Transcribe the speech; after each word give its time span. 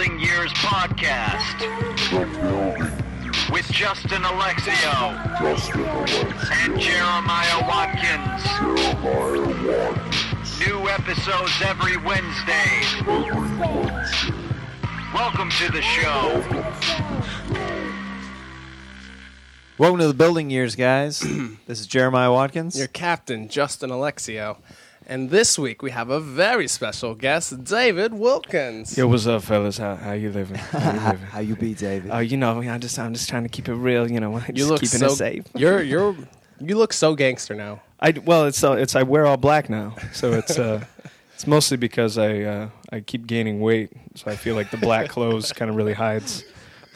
Building 0.00 0.20
Years 0.20 0.50
podcast 0.54 1.60
with 3.52 3.70
Justin 3.70 4.22
Alexio 4.22 5.12
and 6.52 6.80
Jeremiah 6.80 7.60
Watkins. 7.68 8.42
New 10.66 10.88
episodes 10.88 11.52
every 11.62 11.98
Wednesday. 11.98 12.80
Welcome 15.12 15.50
to 15.50 15.70
the 15.70 15.82
show. 15.82 16.42
Welcome 19.76 20.00
to 20.00 20.08
the 20.08 20.14
building 20.14 20.48
years, 20.48 20.76
guys. 20.76 21.20
this 21.66 21.78
is 21.78 21.86
Jeremiah 21.86 22.32
Watkins. 22.32 22.78
your 22.78 22.88
captain, 22.88 23.50
Justin 23.50 23.90
Alexio. 23.90 24.56
And 25.10 25.28
this 25.28 25.58
week 25.58 25.82
we 25.82 25.90
have 25.90 26.08
a 26.08 26.20
very 26.20 26.68
special 26.68 27.16
guest, 27.16 27.64
David 27.64 28.14
Wilkins. 28.14 28.96
Yo, 28.96 29.08
what's 29.08 29.26
up, 29.26 29.42
fellas? 29.42 29.76
How 29.76 29.96
how 29.96 30.12
you 30.12 30.30
living? 30.30 30.54
How 30.70 30.92
you 30.92 31.00
living? 31.00 31.26
How 31.26 31.40
you 31.40 31.56
be, 31.56 31.74
David? 31.74 32.12
Oh, 32.14 32.20
you 32.20 32.36
know, 32.36 32.60
I 32.60 32.78
just 32.78 32.96
I'm 32.96 33.12
just 33.12 33.28
trying 33.28 33.42
to 33.42 33.48
keep 33.48 33.68
it 33.68 33.74
real. 33.74 34.08
You 34.08 34.20
know, 34.20 34.38
just 34.38 34.56
you 34.56 34.66
look 34.66 34.80
keeping 34.80 35.00
so 35.00 35.06
it 35.06 35.16
safe. 35.16 35.46
You're 35.56 35.82
you're 35.82 36.14
you 36.60 36.78
look 36.78 36.92
so 36.92 37.16
gangster 37.16 37.56
now. 37.56 37.82
I 37.98 38.12
well, 38.24 38.44
it's 38.44 38.62
uh, 38.62 38.74
it's 38.74 38.94
I 38.94 39.02
wear 39.02 39.26
all 39.26 39.36
black 39.36 39.68
now, 39.68 39.96
so 40.12 40.32
it's 40.32 40.56
uh, 40.60 40.84
it's 41.34 41.44
mostly 41.44 41.76
because 41.76 42.16
I 42.16 42.42
uh, 42.42 42.68
I 42.92 43.00
keep 43.00 43.26
gaining 43.26 43.58
weight, 43.58 43.90
so 44.14 44.30
I 44.30 44.36
feel 44.36 44.54
like 44.54 44.70
the 44.70 44.76
black 44.76 45.08
clothes 45.08 45.52
kind 45.52 45.72
of 45.72 45.76
really 45.76 45.94
hides 45.94 46.44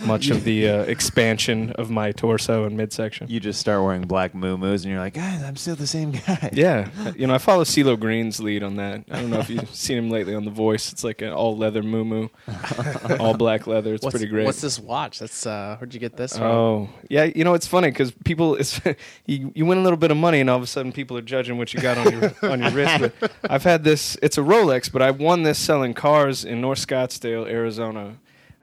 much 0.01 0.31
of 0.31 0.45
the 0.45 0.69
uh, 0.69 0.83
expansion 0.83 1.73
of 1.73 1.91
my 1.91 2.13
torso 2.13 2.65
and 2.65 2.77
midsection. 2.77 3.29
you 3.29 3.41
just 3.41 3.61
start 3.61 3.83
wearing 3.83 4.03
black 4.03 4.35
moo 4.35 4.55
and 4.55 4.85
you're 4.85 4.99
like, 4.99 5.15
guys, 5.15 5.43
I'm 5.43 5.57
still 5.57 5.77
the 5.77 5.87
same 5.87 6.13
guy. 6.13 6.51
Yeah, 6.53 6.89
you 7.17 7.27
know, 7.27 7.35
I 7.35 7.39
follow 7.39 7.65
CeeLo 7.65 7.99
Green's 7.99 8.41
lead 8.41 8.63
on 8.63 8.77
that. 8.77 9.05
I 9.11 9.21
don't 9.21 9.31
know 9.31 9.41
if 9.41 9.51
you've 9.51 9.75
seen 9.75 9.99
him 9.99 10.11
lately 10.11 10.35
on 10.35 10.45
The 10.45 10.51
Voice. 10.51 10.93
It's 10.93 11.05
like 11.05 11.23
an 11.23 11.33
all 11.33 11.57
leather 11.57 11.83
moo 11.83 12.29
all 13.21 13.35
black 13.35 13.67
leather. 13.67 13.95
It's 13.95 14.05
what's, 14.05 14.15
pretty 14.15 14.31
great. 14.31 14.45
What's 14.45 14.61
this 14.61 14.79
watch? 14.79 15.19
That's 15.19 15.47
uh, 15.47 15.77
where'd 15.79 15.95
you 15.95 16.01
get 16.01 16.17
this 16.17 16.37
from? 16.37 16.47
Oh, 16.47 16.89
yeah. 17.09 17.25
You 17.25 17.45
know, 17.45 17.55
it's 17.55 17.67
funny 17.67 17.89
because 17.89 18.13
people, 18.25 18.57
it's 18.57 18.81
you, 19.27 19.53
you 19.55 19.67
win 19.67 19.79
a 19.79 19.83
little 19.83 19.97
bit 19.97 20.11
of 20.11 20.17
money, 20.17 20.41
and 20.41 20.51
all 20.51 20.57
of 20.57 20.63
a 20.63 20.67
sudden, 20.67 20.93
people 20.93 21.17
are 21.17 21.23
judging 21.23 21.59
what 21.59 21.75
you 21.75 21.81
got 21.81 21.99
on 21.99 22.13
your 22.13 22.35
on 22.51 22.61
your 22.61 22.71
wrist. 22.71 23.13
But 23.21 23.33
I've 23.49 23.65
had 23.65 23.85
this. 23.85 24.17
It's 24.23 24.39
a 24.39 24.43
Rolex, 24.43 24.91
but 24.91 25.03
I 25.03 25.11
won 25.11 25.43
this 25.43 25.59
selling 25.59 25.95
cars 25.95 26.45
in 26.45 26.61
North 26.61 26.85
Scottsdale, 26.85 27.49
Arizona, 27.49 28.17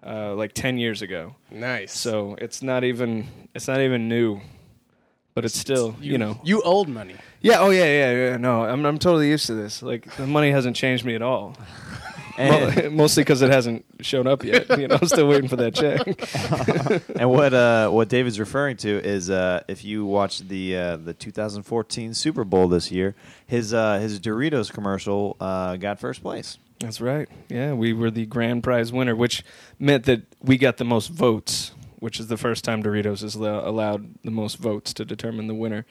uh, 0.05 0.33
like 0.35 0.53
ten 0.53 0.77
years 0.77 1.01
ago. 1.01 1.35
Nice. 1.49 1.97
So 1.97 2.35
it's 2.39 2.61
not 2.61 2.83
even 2.83 3.27
it's 3.53 3.67
not 3.67 3.81
even 3.81 4.07
new, 4.07 4.41
but 5.33 5.45
it's 5.45 5.57
still 5.57 5.95
you, 6.01 6.17
know. 6.17 6.39
you 6.43 6.61
old 6.61 6.89
money. 6.89 7.15
Yeah. 7.41 7.59
Oh 7.59 7.69
yeah. 7.69 7.85
Yeah. 7.85 8.11
Yeah. 8.11 8.37
No, 8.37 8.63
I'm 8.63 8.85
I'm 8.85 8.97
totally 8.97 9.29
used 9.29 9.47
to 9.47 9.53
this. 9.53 9.81
Like 9.81 10.15
the 10.15 10.27
money 10.27 10.51
hasn't 10.51 10.75
changed 10.75 11.05
me 11.05 11.15
at 11.15 11.21
all. 11.21 11.55
And, 12.37 12.95
Mostly 12.95 13.23
because 13.23 13.41
it 13.41 13.51
hasn't 13.51 13.85
shown 14.01 14.27
up 14.27 14.43
yet. 14.43 14.77
You 14.79 14.87
know, 14.87 14.97
I'm 15.01 15.07
still 15.07 15.27
waiting 15.27 15.49
for 15.49 15.57
that 15.57 15.75
check. 15.75 17.09
and 17.19 17.29
what 17.29 17.53
uh, 17.53 17.89
what 17.89 18.09
David's 18.09 18.39
referring 18.39 18.77
to 18.77 18.89
is 18.89 19.29
uh, 19.29 19.63
if 19.67 19.83
you 19.83 20.05
watched 20.05 20.47
the 20.47 20.75
uh, 20.75 20.97
the 20.97 21.13
2014 21.13 22.13
Super 22.13 22.43
Bowl 22.43 22.67
this 22.67 22.91
year, 22.91 23.15
his 23.45 23.73
uh, 23.73 23.99
his 23.99 24.19
Doritos 24.19 24.71
commercial 24.71 25.37
uh, 25.39 25.75
got 25.77 25.99
first 25.99 26.21
place. 26.21 26.57
That's 26.81 26.99
right. 26.99 27.29
Yeah, 27.49 27.73
we 27.73 27.93
were 27.93 28.11
the 28.11 28.25
grand 28.25 28.63
prize 28.63 28.91
winner, 28.91 29.15
which 29.15 29.43
meant 29.79 30.05
that 30.05 30.23
we 30.41 30.57
got 30.57 30.77
the 30.77 30.83
most 30.83 31.09
votes, 31.09 31.71
which 31.99 32.19
is 32.19 32.27
the 32.27 32.37
first 32.37 32.63
time 32.63 32.81
Doritos 32.83 33.21
has 33.21 33.35
allow- 33.35 33.67
allowed 33.67 34.15
the 34.23 34.31
most 34.31 34.57
votes 34.57 34.93
to 34.95 35.05
determine 35.05 35.47
the 35.47 35.53
winner. 35.53 35.85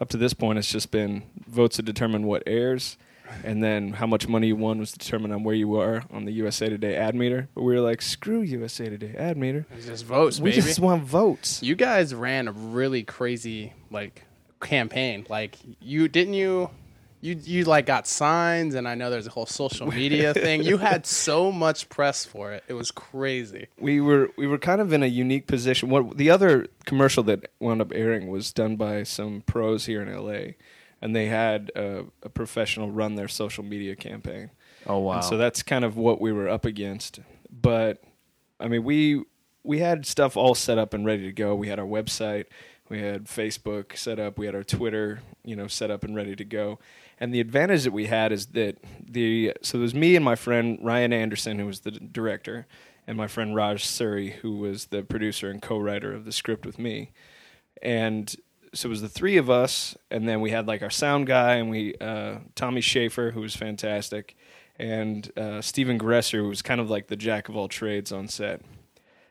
Up 0.00 0.08
to 0.10 0.16
this 0.16 0.34
point, 0.34 0.58
it's 0.58 0.70
just 0.70 0.90
been 0.90 1.24
votes 1.48 1.76
to 1.76 1.82
determine 1.82 2.26
what 2.26 2.42
airs, 2.46 2.96
and 3.42 3.62
then 3.64 3.94
how 3.94 4.06
much 4.06 4.28
money 4.28 4.48
you 4.48 4.56
won 4.56 4.78
was 4.78 4.92
determined 4.92 5.32
on 5.34 5.42
where 5.42 5.54
you 5.54 5.66
were 5.66 6.04
on 6.12 6.26
the 6.26 6.32
USA 6.32 6.68
Today 6.68 6.94
ad 6.94 7.14
meter. 7.16 7.48
But 7.54 7.62
we 7.62 7.74
were 7.74 7.80
like, 7.80 8.00
screw 8.00 8.42
USA 8.42 8.88
Today 8.88 9.14
ad 9.18 9.36
meter. 9.36 9.66
It's 9.76 9.86
just 9.86 10.04
votes, 10.04 10.38
We 10.38 10.50
baby. 10.50 10.62
just 10.62 10.78
want 10.78 11.02
votes. 11.02 11.60
you 11.62 11.74
guys 11.74 12.14
ran 12.14 12.46
a 12.46 12.52
really 12.52 13.02
crazy 13.02 13.72
like 13.90 14.22
campaign. 14.60 15.26
Like 15.28 15.56
you 15.80 16.06
didn't 16.08 16.34
you 16.34 16.70
you 17.20 17.38
you 17.42 17.64
like 17.64 17.86
got 17.86 18.06
signs 18.06 18.74
and 18.74 18.86
I 18.86 18.94
know 18.94 19.10
there's 19.10 19.26
a 19.26 19.30
whole 19.30 19.46
social 19.46 19.86
media 19.86 20.34
thing. 20.34 20.62
You 20.62 20.78
had 20.78 21.06
so 21.26 21.50
much 21.50 21.88
press 21.88 22.24
for 22.24 22.52
it. 22.52 22.64
It 22.68 22.74
was 22.74 22.90
crazy. 22.90 23.66
we 23.78 24.00
were 24.00 24.30
we 24.36 24.46
were 24.46 24.58
kind 24.58 24.80
of 24.80 24.92
in 24.92 25.02
a 25.02 25.06
unique 25.06 25.46
position. 25.46 25.88
What 25.88 26.16
the 26.16 26.30
other 26.30 26.66
commercial 26.84 27.22
that 27.24 27.50
wound 27.58 27.80
up 27.80 27.92
airing 27.94 28.28
was 28.28 28.52
done 28.52 28.76
by 28.76 29.02
some 29.02 29.42
pros 29.46 29.86
here 29.86 30.02
in 30.02 30.14
LA, 30.14 30.52
and 31.00 31.14
they 31.14 31.26
had 31.26 31.70
a, 31.74 32.04
a 32.22 32.28
professional 32.28 32.90
run 32.90 33.14
their 33.14 33.28
social 33.28 33.64
media 33.64 33.96
campaign. 33.96 34.50
Oh 34.86 34.98
wow! 34.98 35.14
And 35.14 35.24
so 35.24 35.36
that's 35.36 35.62
kind 35.62 35.84
of 35.84 35.96
what 35.96 36.20
we 36.20 36.32
were 36.32 36.48
up 36.48 36.64
against. 36.64 37.20
But 37.50 38.02
I 38.60 38.68
mean, 38.68 38.84
we 38.84 39.24
we 39.62 39.80
had 39.80 40.06
stuff 40.06 40.36
all 40.36 40.54
set 40.54 40.78
up 40.78 40.94
and 40.94 41.04
ready 41.04 41.24
to 41.24 41.32
go. 41.32 41.54
We 41.54 41.68
had 41.68 41.78
our 41.78 41.86
website, 41.86 42.44
we 42.88 43.00
had 43.00 43.24
Facebook 43.24 43.96
set 43.96 44.18
up, 44.18 44.38
we 44.38 44.46
had 44.46 44.54
our 44.54 44.62
Twitter, 44.62 45.20
you 45.44 45.56
know, 45.56 45.66
set 45.66 45.90
up 45.90 46.04
and 46.04 46.14
ready 46.14 46.36
to 46.36 46.44
go. 46.44 46.78
And 47.18 47.32
the 47.32 47.40
advantage 47.40 47.84
that 47.84 47.92
we 47.92 48.06
had 48.06 48.30
is 48.30 48.46
that 48.48 48.76
the 49.00 49.54
so 49.62 49.78
it 49.78 49.82
was 49.82 49.94
me 49.94 50.16
and 50.16 50.24
my 50.24 50.34
friend 50.34 50.78
Ryan 50.82 51.12
Andersen, 51.12 51.58
who 51.58 51.66
was 51.66 51.80
the 51.80 51.92
director, 51.92 52.66
and 53.06 53.16
my 53.16 53.26
friend 53.26 53.54
Raj 53.54 53.84
Suri, 53.84 54.32
who 54.32 54.58
was 54.58 54.86
the 54.86 55.02
producer 55.02 55.50
and 55.50 55.62
co-writer 55.62 56.12
of 56.12 56.24
the 56.24 56.32
script 56.32 56.66
with 56.66 56.78
me. 56.78 57.12
And 57.82 58.34
so 58.74 58.88
it 58.88 58.90
was 58.90 59.00
the 59.00 59.08
three 59.08 59.38
of 59.38 59.48
us, 59.48 59.96
and 60.10 60.28
then 60.28 60.40
we 60.40 60.50
had 60.50 60.66
like 60.66 60.82
our 60.82 60.90
sound 60.90 61.26
guy, 61.26 61.54
and 61.54 61.70
we 61.70 61.94
uh, 62.00 62.38
Tommy 62.54 62.82
Schaefer, 62.82 63.30
who 63.30 63.40
was 63.40 63.56
fantastic, 63.56 64.36
and 64.78 65.30
uh, 65.38 65.62
Stephen 65.62 65.98
Gresser, 65.98 66.38
who 66.38 66.48
was 66.48 66.60
kind 66.60 66.80
of 66.80 66.90
like 66.90 67.06
the 67.06 67.16
jack 67.16 67.48
of 67.48 67.56
all 67.56 67.68
trades 67.68 68.12
on 68.12 68.28
set. 68.28 68.60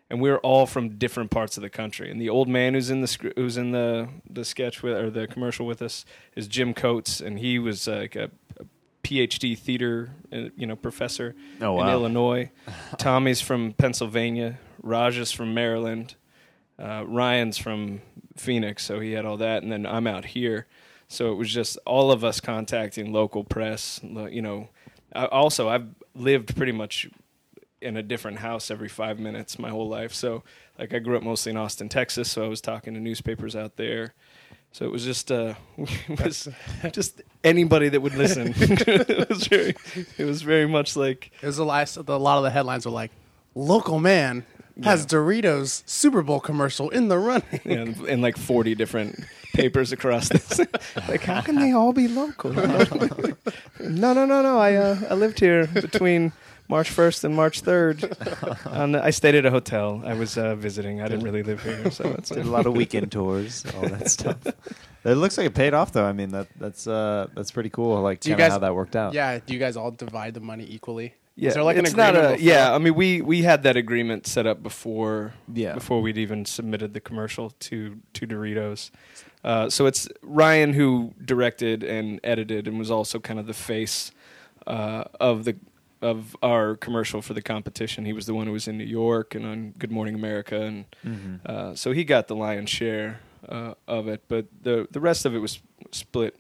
And 0.10 0.22
we 0.22 0.30
were 0.30 0.40
all 0.40 0.66
from 0.68 0.98
different 0.98 1.32
parts 1.32 1.58
of 1.58 1.64
the 1.64 1.70
country. 1.70 2.12
And 2.12 2.22
the 2.22 2.30
old 2.30 2.48
man 2.48 2.76
who's 2.76 2.90
in 2.92 3.02
the 3.02 3.34
who's 3.36 3.58
in 3.58 3.72
the 3.72 4.08
the 4.30 4.46
sketch 4.46 4.84
with 4.84 4.94
or 4.96 5.10
the 5.10 5.28
commercial 5.28 5.66
with 5.66 5.82
us 5.82 6.06
is 6.36 6.48
Jim 6.48 6.74
Coates, 6.76 7.20
and 7.22 7.40
he 7.40 7.58
was 7.58 7.88
like 7.88 8.16
a, 8.16 8.30
a 8.60 8.66
PhD 9.04 9.58
theater 9.58 10.12
uh, 10.32 10.50
you 10.56 10.68
know 10.68 10.76
professor 10.76 11.36
Oh, 11.60 11.82
in. 11.82 11.88
Illinois. 11.88 12.52
Tommy's 13.00 13.42
from 13.42 13.74
Pennsylvania. 13.74 14.60
Raj 14.84 15.18
is 15.18 15.32
from 15.32 15.54
Maryland. 15.56 16.16
Uh, 16.78 17.04
Ryan's 17.08 17.58
from 17.58 18.02
Phoenix, 18.36 18.84
so 18.86 19.00
he 19.00 19.14
had 19.14 19.26
all 19.26 19.38
that, 19.38 19.64
and 19.64 19.72
then 19.72 19.86
I'm 19.88 20.06
out 20.08 20.26
here. 20.26 20.68
So 21.08 21.32
it 21.32 21.36
was 21.36 21.52
just 21.52 21.78
all 21.86 22.12
of 22.12 22.24
us 22.24 22.40
contacting 22.42 23.12
local 23.14 23.44
press. 23.44 24.00
You 24.04 24.42
know, 24.42 24.70
I, 25.16 25.26
also 25.26 25.70
I've 25.70 25.88
lived 26.14 26.56
pretty 26.56 26.74
much 26.74 27.08
in 27.82 27.98
a 27.98 28.04
different 28.04 28.40
house 28.40 28.72
every 28.72 28.90
five 28.90 29.20
minutes 29.20 29.60
my 29.60 29.70
whole 29.70 29.88
life. 29.88 30.14
So 30.14 30.44
like 30.80 30.94
I 30.94 31.00
grew 31.00 31.18
up 31.18 31.24
mostly 31.24 31.52
in 31.52 31.58
Austin, 31.58 31.90
Texas, 31.90 32.32
so 32.32 32.46
I 32.46 32.48
was 32.48 32.62
talking 32.62 32.94
to 32.94 33.00
newspapers 33.00 33.56
out 33.56 33.78
there. 33.78 34.14
So 34.72 34.84
it 34.86 34.92
was 34.92 35.06
just 35.06 35.32
uh, 35.32 35.54
it 35.78 36.20
was 36.20 36.50
just 36.92 37.22
anybody 37.44 37.88
that 37.90 38.02
would 38.02 38.16
listen. 38.16 38.48
it 38.58 39.30
was 39.30 39.48
very, 39.48 39.74
it 40.18 40.26
was 40.26 40.42
very 40.42 40.68
much 40.68 40.98
like 40.98 41.32
It 41.42 41.46
was 41.46 41.60
a 41.60 41.64
lot. 41.64 41.96
A 41.96 42.02
lot 42.18 42.38
of 42.38 42.44
the 42.44 42.50
headlines 42.50 42.86
were 42.86 42.92
like, 42.92 43.12
"Local 43.54 44.00
man 44.00 44.46
has 44.84 45.06
Doritos 45.06 45.82
Super 45.86 46.22
Bowl 46.24 46.42
commercial 46.42 46.90
in 46.90 47.08
the 47.08 47.18
running." 47.18 47.62
know, 47.64 48.06
in 48.06 48.22
like 48.22 48.36
40 48.36 48.76
different 48.76 49.24
papers 49.54 49.94
across 49.94 50.28
this. 50.28 50.60
like, 51.08 51.22
how 51.22 51.40
can 51.40 51.56
they 51.56 51.72
all 51.72 51.94
be 51.94 52.10
local? 52.10 52.52
no, 52.52 52.66
no, 53.80 54.26
no, 54.26 54.42
no. 54.42 54.60
I 54.60 54.74
uh, 54.74 55.00
I 55.10 55.14
lived 55.14 55.40
here 55.40 55.68
between 55.68 56.34
March 56.68 56.90
1st 56.90 57.24
and 57.26 57.36
March 57.36 57.62
3rd. 57.62 58.66
And 58.72 58.96
I 59.10 59.12
stayed 59.12 59.36
at 59.36 59.46
a 59.46 59.52
hotel. 59.52 60.02
I 60.06 60.14
was 60.16 60.38
uh, 60.38 60.56
visiting. 60.56 61.02
I 61.02 61.08
didn't 61.08 61.24
really 61.24 61.44
live 61.44 61.62
here, 61.64 61.92
so 61.92 62.04
it's 62.18 62.30
Did 62.30 62.46
a 62.46 62.50
lot 62.50 62.66
of 62.66 62.74
weekend 62.74 63.12
tours, 63.12 63.64
all 63.76 63.88
that 63.88 64.10
stuff. 64.18 64.38
It 65.04 65.16
looks 65.16 65.38
like 65.38 65.46
it 65.48 65.54
paid 65.54 65.74
off, 65.76 65.92
though. 65.92 66.06
I 66.06 66.14
mean, 66.14 66.30
that 66.30 66.48
that's 66.60 66.88
uh, 66.88 67.28
that's 67.36 67.52
pretty 67.52 67.70
cool. 67.70 68.02
Like 68.02 68.20
Do 68.22 68.30
you 68.32 68.36
guys- 68.36 68.52
how 68.54 68.60
that 68.60 68.74
worked 68.76 68.96
out. 68.96 69.14
yeah. 69.14 69.40
Do 69.46 69.54
you 69.54 69.60
guys 69.60 69.78
all 69.78 69.92
divide 69.92 70.34
the 70.34 70.40
money 70.40 70.66
equally? 70.70 71.14
Yeah, 71.38 71.50
Is 71.50 71.56
there 71.56 71.64
like 71.64 71.76
an 71.78 71.86
it's 71.86 71.96
not 71.98 72.16
agreement? 72.16 72.40
a, 72.40 72.44
yeah. 72.44 72.74
I 72.74 72.78
mean, 72.78 72.96
we 72.96 73.22
we 73.22 73.42
had 73.44 73.64
that 73.64 73.76
agreement 73.76 74.26
set 74.26 74.48
up 74.48 74.64
before 74.64 75.34
Yeah. 75.54 75.74
before 75.74 76.02
we'd 76.02 76.18
even 76.18 76.46
submitted 76.46 76.94
the 76.94 77.02
commercial 77.02 77.50
to 77.60 77.98
to 78.14 78.26
Doritos. 78.26 78.90
Uh, 79.44 79.70
so 79.70 79.86
it's 79.86 80.08
Ryan 80.24 80.74
who 80.74 81.14
directed 81.24 81.84
and 81.84 82.20
edited 82.24 82.68
and 82.68 82.80
was 82.80 82.90
also 82.90 83.20
kind 83.20 83.38
of 83.40 83.46
the 83.48 83.54
face 83.54 84.12
uh, 84.66 85.04
of 85.20 85.44
the 85.44 85.58
of 86.06 86.36
our 86.44 86.76
commercial 86.76 87.22
for 87.22 87.34
the 87.34 87.42
competition. 87.42 88.06
He 88.06 88.14
was 88.14 88.26
the 88.26 88.34
one 88.34 88.46
who 88.48 88.54
was 88.54 88.68
in 88.68 88.78
New 88.78 88.84
York 89.04 89.34
and 89.36 89.46
on 89.46 89.74
Good 89.78 89.92
Morning 89.92 90.16
America, 90.16 90.62
and 90.62 90.86
Mhm. 91.04 91.46
uh, 91.46 91.76
so 91.76 91.92
he 91.94 92.04
got 92.04 92.28
the 92.28 92.36
lion's 92.36 92.70
share 92.70 93.20
uh, 93.50 93.74
of 93.88 94.08
it. 94.08 94.22
But 94.28 94.46
the 94.64 94.88
the 94.92 95.00
rest 95.00 95.26
of 95.26 95.34
it 95.36 95.40
was 95.40 95.60
split 95.92 96.36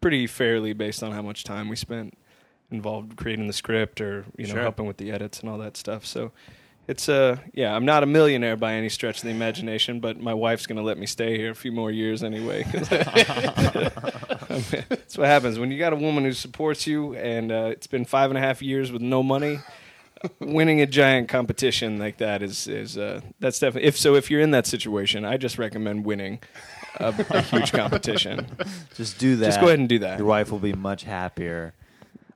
pretty 0.00 0.26
fairly 0.26 0.72
based 0.72 1.02
on 1.02 1.12
how 1.12 1.22
much 1.22 1.42
time 1.44 1.68
we 1.68 1.76
spent 1.76 2.16
involved 2.70 3.16
creating 3.16 3.46
the 3.46 3.52
script 3.52 4.00
or 4.00 4.24
you 4.36 4.46
know 4.46 4.54
Sure. 4.54 4.62
helping 4.62 4.86
with 4.86 4.96
the 4.98 5.10
edits 5.10 5.40
and 5.40 5.48
all 5.50 5.58
that 5.58 5.76
stuff. 5.76 6.04
So 6.06 6.32
it's 6.88 7.08
a 7.08 7.40
yeah, 7.52 7.76
I'm 7.76 7.84
not 7.84 8.02
a 8.02 8.06
millionaire 8.06 8.56
by 8.56 8.72
any 8.72 8.88
stretch 8.88 9.18
of 9.18 9.24
the 9.24 9.30
imagination, 9.30 10.00
but 10.00 10.18
my 10.18 10.34
wife's 10.34 10.66
gonna 10.66 10.82
let 10.82 10.98
me 10.98 11.06
stay 11.06 11.36
here 11.36 11.50
a 11.50 11.54
few 11.54 11.70
more 11.70 11.90
years 11.90 12.24
anyway. 12.24 12.64
That's 14.48 15.18
what 15.18 15.26
happens 15.26 15.58
when 15.58 15.70
you 15.70 15.78
got 15.78 15.92
a 15.92 15.96
woman 15.96 16.24
who 16.24 16.32
supports 16.32 16.86
you, 16.86 17.14
and 17.14 17.52
uh, 17.52 17.68
it's 17.70 17.86
been 17.86 18.06
five 18.06 18.30
and 18.30 18.38
a 18.38 18.40
half 18.40 18.62
years 18.62 18.90
with 18.90 19.02
no 19.02 19.22
money. 19.22 19.60
winning 20.40 20.80
a 20.80 20.86
giant 20.86 21.28
competition 21.28 21.98
like 21.98 22.16
that 22.16 22.42
is 22.42 22.66
is 22.66 22.98
uh, 22.98 23.20
that's 23.38 23.58
definitely 23.58 23.86
if 23.86 23.96
so. 23.96 24.14
If 24.14 24.30
you're 24.30 24.40
in 24.40 24.50
that 24.52 24.66
situation, 24.66 25.24
I 25.24 25.36
just 25.36 25.58
recommend 25.58 26.04
winning 26.04 26.40
a, 26.98 27.14
a 27.30 27.42
huge 27.42 27.70
competition. 27.70 28.46
Just 28.96 29.18
do 29.18 29.36
that. 29.36 29.46
Just 29.46 29.60
go 29.60 29.66
ahead 29.66 29.78
and 29.78 29.88
do 29.88 30.00
that. 30.00 30.18
Your 30.18 30.26
wife 30.26 30.50
will 30.50 30.58
be 30.58 30.72
much 30.72 31.04
happier. 31.04 31.74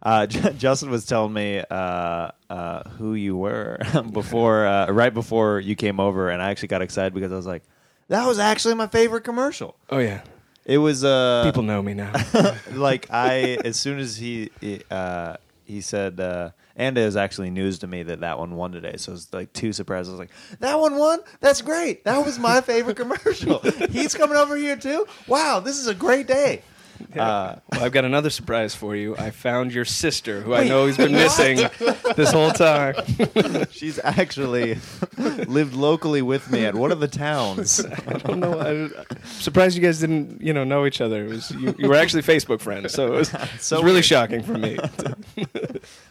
Uh, 0.02 0.26
J- 0.26 0.52
Justin 0.58 0.90
was 0.90 1.06
telling 1.06 1.32
me 1.32 1.62
uh, 1.70 2.30
uh, 2.50 2.88
who 2.98 3.14
you 3.14 3.36
were 3.36 3.78
before, 4.12 4.66
uh, 4.66 4.90
right 4.90 5.14
before 5.14 5.60
you 5.60 5.76
came 5.76 6.00
over, 6.00 6.28
and 6.30 6.42
I 6.42 6.50
actually 6.50 6.68
got 6.68 6.82
excited 6.82 7.14
because 7.14 7.32
I 7.32 7.36
was 7.36 7.46
like, 7.46 7.62
"That 8.08 8.26
was 8.26 8.38
actually 8.38 8.74
my 8.74 8.88
favorite 8.88 9.22
commercial." 9.22 9.76
Oh 9.90 9.98
yeah, 9.98 10.22
It 10.64 10.78
was 10.78 11.04
uh, 11.04 11.44
people 11.44 11.62
know 11.62 11.82
me 11.82 11.94
now. 11.94 12.12
like 12.72 13.06
I 13.10 13.58
as 13.64 13.78
soon 13.78 13.98
as 13.98 14.16
he 14.16 14.50
he, 14.60 14.82
uh, 14.90 15.36
he 15.64 15.80
said 15.80 16.18
uh, 16.18 16.50
and 16.74 16.96
it 16.98 17.04
was 17.04 17.16
actually 17.16 17.50
news 17.50 17.78
to 17.80 17.86
me 17.86 18.02
that 18.02 18.20
that 18.20 18.38
one 18.38 18.56
won 18.56 18.72
today. 18.72 18.94
So 18.96 19.12
it 19.12 19.14
was 19.14 19.32
like 19.32 19.52
two 19.52 19.72
surprises. 19.72 20.08
I 20.08 20.12
was 20.12 20.20
like, 20.20 20.30
that 20.60 20.80
one 20.80 20.96
won. 20.96 21.20
That's 21.40 21.62
great. 21.62 22.04
That 22.04 22.24
was 22.24 22.38
my 22.38 22.60
favorite 22.60 22.96
commercial. 22.96 23.58
He's 23.90 24.14
coming 24.14 24.36
over 24.36 24.56
here 24.56 24.76
too. 24.76 25.06
Wow, 25.28 25.60
this 25.60 25.78
is 25.78 25.86
a 25.86 25.94
great 25.94 26.26
day. 26.26 26.62
Uh, 27.22 27.56
well, 27.70 27.84
I've 27.84 27.92
got 27.92 28.04
another 28.04 28.30
surprise 28.30 28.74
for 28.74 28.96
you. 28.96 29.16
I 29.16 29.30
found 29.30 29.72
your 29.72 29.84
sister, 29.84 30.40
who 30.40 30.54
I 30.54 30.64
know 30.64 30.86
he's 30.86 30.96
been 30.96 31.12
missing 31.12 31.58
this 32.16 32.32
whole 32.32 32.50
time. 32.50 32.94
she's 33.70 34.00
actually 34.02 34.78
lived 35.18 35.74
locally 35.74 36.22
with 36.22 36.50
me 36.50 36.64
at 36.64 36.74
one 36.74 36.90
of 36.90 37.00
the 37.00 37.08
towns. 37.08 37.84
I 38.06 38.14
don't 38.14 38.40
know. 38.40 38.58
I'm 38.58 38.92
surprised 39.24 39.76
you 39.76 39.82
guys 39.82 40.00
didn't, 40.00 40.40
you 40.40 40.52
know, 40.52 40.64
know 40.64 40.86
each 40.86 41.00
other. 41.00 41.24
It 41.26 41.28
was 41.28 41.50
you, 41.52 41.74
you 41.78 41.88
were 41.88 41.94
actually 41.96 42.22
Facebook 42.22 42.60
friends, 42.60 42.92
so 42.92 43.08
it 43.08 43.16
was, 43.16 43.34
it 43.34 43.48
So 43.60 43.76
was 43.76 43.84
really 43.84 44.02
shocking 44.02 44.42
for 44.42 44.54
me. 44.54 44.78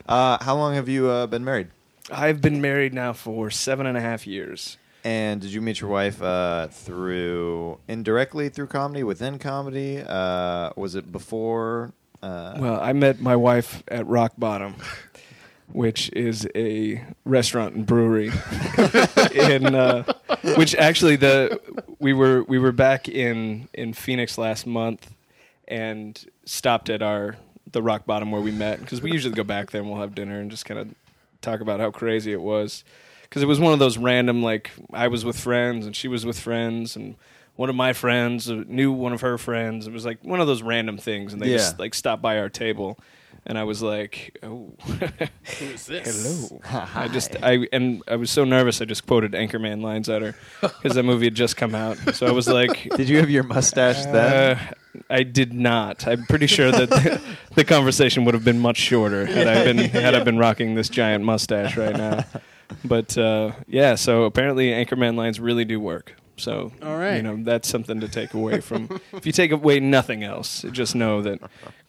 Uh, 0.08 0.38
how 0.44 0.56
long 0.56 0.76
have 0.76 0.88
you 0.88 1.10
uh, 1.10 1.28
been 1.28 1.44
married? 1.44 1.68
I've 2.12 2.42
been 2.42 2.62
married 2.62 2.94
now 2.94 3.14
for 3.14 3.50
seven 3.50 3.86
and 3.86 3.98
a 3.98 4.02
half 4.02 4.28
years. 4.28 4.78
And 5.04 5.42
did 5.42 5.52
you 5.52 5.62
meet 5.62 5.82
your 5.82 5.90
wife 5.90 6.22
uh, 6.22 6.68
through 6.68 7.80
indirectly 7.88 8.50
through 8.50 8.68
comedy, 8.68 9.04
within 9.04 9.40
comedy? 9.40 10.04
Uh, 10.06 10.72
was 10.76 10.96
it 10.96 11.12
before? 11.12 11.92
Uh, 12.22 12.56
Well, 12.60 12.80
I 12.80 12.94
met 12.94 13.20
my 13.20 13.36
wife 13.36 13.82
at 13.88 14.06
Rock 14.06 14.34
Bottom, 14.38 14.76
which 15.72 16.12
is 16.14 16.48
a 16.56 17.04
restaurant 17.26 17.74
and 17.76 17.86
brewery. 17.86 18.32
in 19.34 19.74
uh, 19.74 20.04
which 20.56 20.76
actually 20.76 21.16
the 21.16 21.60
we 22.00 22.14
were 22.14 22.44
we 22.44 22.60
were 22.60 22.72
back 22.72 23.10
in 23.10 23.68
in 23.74 23.94
Phoenix 23.94 24.38
last 24.38 24.68
month 24.68 25.12
and 25.68 26.24
stopped 26.46 26.90
at 26.92 27.02
our 27.02 27.38
the 27.72 27.82
Rock 27.82 28.06
Bottom 28.06 28.32
where 28.32 28.42
we 28.42 28.52
met 28.52 28.80
because 28.82 29.02
we 29.02 29.12
usually 29.12 29.34
go 29.34 29.44
back 29.44 29.72
there 29.72 29.82
and 29.82 29.90
we'll 29.90 30.02
have 30.02 30.14
dinner 30.14 30.40
and 30.40 30.52
just 30.52 30.66
kind 30.66 30.80
of 30.80 30.90
talk 31.42 31.60
about 31.60 31.80
how 31.80 31.90
crazy 31.90 32.32
it 32.32 32.42
was 32.42 32.84
because 33.32 33.42
it 33.42 33.48
was 33.48 33.60
one 33.62 33.72
of 33.74 33.80
those 33.80 33.98
random 33.98 34.44
like 34.44 34.70
I 34.94 35.08
was 35.08 35.24
with 35.26 35.40
friends 35.40 35.86
and 35.86 35.96
she 35.96 36.08
was 36.10 36.26
with 36.26 36.38
friends 36.40 36.96
and 36.98 37.16
one 37.56 37.70
of 37.70 37.76
my 37.76 37.94
friends 37.94 38.50
uh, 38.52 38.64
knew 38.68 38.92
one 38.92 39.14
of 39.14 39.22
her 39.22 39.38
friends. 39.38 39.88
It 39.88 39.94
was 39.94 40.06
like 40.06 40.24
one 40.24 40.40
of 40.42 40.48
those 40.48 40.62
random 40.62 40.98
things, 40.98 41.32
and 41.34 41.42
they 41.42 41.50
Yeah. 41.52 41.58
just 41.58 41.80
like 41.80 41.94
stopped 41.94 42.22
by 42.22 42.40
our 42.40 42.50
table, 42.50 42.98
and 43.46 43.58
I 43.58 43.66
was 43.66 43.84
like, 43.84 44.38
"Oh, 44.42 44.74
Who's 45.60 45.86
this? 45.86 46.24
hello." 46.24 46.62
I 46.96 47.08
just 47.10 47.36
I 47.44 47.68
and 47.74 48.02
I 48.08 48.16
was 48.16 48.32
so 48.32 48.46
nervous. 48.46 48.82
I 48.82 48.86
just 48.86 49.06
quoted 49.06 49.34
Anchorman 49.34 49.82
lines 49.82 50.10
at 50.10 50.22
her 50.22 50.34
because 50.62 50.96
that 50.96 51.04
movie 51.04 51.26
had 51.26 51.36
just 51.36 51.58
come 51.58 51.76
out. 51.76 51.98
So 52.16 52.26
I 52.26 52.32
was 52.32 52.48
like, 52.48 52.90
did 52.96 53.10
you 53.10 53.18
have 53.20 53.30
your 53.30 53.44
mustache 53.44 54.06
then? 54.06 54.58
uh, 54.58 54.74
I 55.10 55.24
did 55.24 55.54
not. 55.54 56.08
I'm 56.08 56.26
pretty 56.26 56.48
sure 56.48 56.72
that 56.72 56.90
the, 56.90 57.22
the 57.56 57.64
conversation 57.66 58.24
would 58.26 58.34
have 58.34 58.46
been 58.46 58.60
much 58.60 58.78
shorter 58.78 59.26
had 59.26 59.48
I 59.48 59.64
been 59.66 59.78
had 59.78 60.16
I 60.16 60.24
been 60.24 60.38
rocking 60.38 60.76
this 60.76 60.90
giant 60.90 61.24
mustache 61.26 61.76
right 61.78 61.96
now. 61.96 62.24
But 62.84 63.18
uh, 63.18 63.52
yeah, 63.68 63.96
so 63.96 64.24
apparently 64.24 64.70
Anchorman 64.70 65.16
lines 65.16 65.40
really 65.40 65.66
do 65.66 65.80
work. 65.80 66.16
So 66.38 66.72
All 66.82 66.98
right. 66.98 67.18
you 67.18 67.22
know 67.22 67.38
that's 67.44 67.68
something 67.68 68.00
to 68.00 68.08
take 68.08 68.34
away 68.34 68.62
from. 68.62 69.00
if 69.14 69.26
you 69.26 69.32
take 69.32 69.52
away 69.52 69.80
nothing 69.80 70.24
else, 70.24 70.66
just 70.72 70.96
know 70.96 71.22
that 71.22 71.40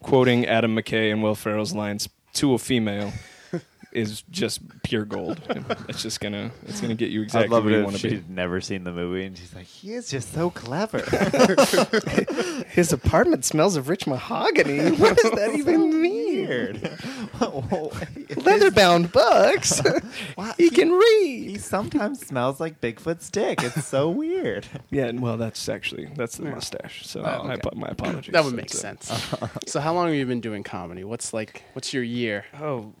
quoting 0.01 0.45
Adam 0.45 0.75
McKay 0.75 1.11
and 1.11 1.23
Will 1.23 1.35
Ferrell's 1.35 1.73
lines 1.73 2.07
to 2.33 2.53
a 2.53 2.57
female 2.59 3.13
is 3.93 4.23
just 4.29 4.61
pure 4.83 5.05
gold. 5.05 5.41
It's 5.87 6.03
just 6.03 6.19
gonna 6.19 6.51
it's 6.67 6.81
gonna 6.81 6.93
get 6.95 7.09
you 7.09 7.21
exactly 7.23 7.45
I'd 7.45 7.51
love 7.51 7.65
where 7.65 7.73
it 7.73 7.77
you 7.77 7.83
want 7.83 7.95
to 7.97 8.03
be. 8.03 8.09
she'd 8.09 8.29
never 8.29 8.61
seen 8.61 8.83
the 8.83 8.91
movie 8.91 9.25
and 9.25 9.35
she's 9.37 9.55
like, 9.55 9.65
he 9.65 9.93
is 9.93 10.09
just 10.09 10.33
so 10.33 10.49
clever. 10.51 10.99
His 12.69 12.93
apartment 12.93 13.45
smells 13.45 13.75
of 13.75 13.89
rich 13.89 14.05
mahogany. 14.07 14.91
What 14.91 15.17
does 15.17 15.31
that 15.31 15.55
even 15.55 16.01
Weird. 16.47 16.99
Leather-bound 18.37 19.11
books. 19.11 19.81
Wow, 20.37 20.53
he 20.57 20.69
can 20.69 20.91
read. 20.91 21.49
He 21.49 21.57
sometimes 21.57 22.25
smells 22.25 22.59
like 22.59 22.81
Bigfoot's 22.81 23.29
dick. 23.29 23.61
It's 23.61 23.85
so 23.85 24.09
weird. 24.09 24.65
Yeah, 24.89 25.11
well, 25.11 25.37
that's 25.37 25.67
actually 25.69 26.05
that's 26.15 26.37
the 26.37 26.45
mustache. 26.45 27.05
So 27.05 27.21
Oh, 27.21 27.43
my, 27.43 27.53
okay. 27.55 27.69
my 27.75 27.87
apologies. 27.89 28.31
That 28.31 28.43
would 28.43 28.55
make 28.55 28.69
That's, 28.69 29.07
sense. 29.07 29.33
so 29.67 29.79
how 29.79 29.93
long 29.93 30.07
have 30.07 30.15
you 30.15 30.25
been 30.25 30.41
doing 30.41 30.63
comedy? 30.63 31.03
What's 31.03 31.33
like 31.33 31.63
what's 31.73 31.93
your 31.93 32.03
year? 32.03 32.45
oh, 32.59 32.93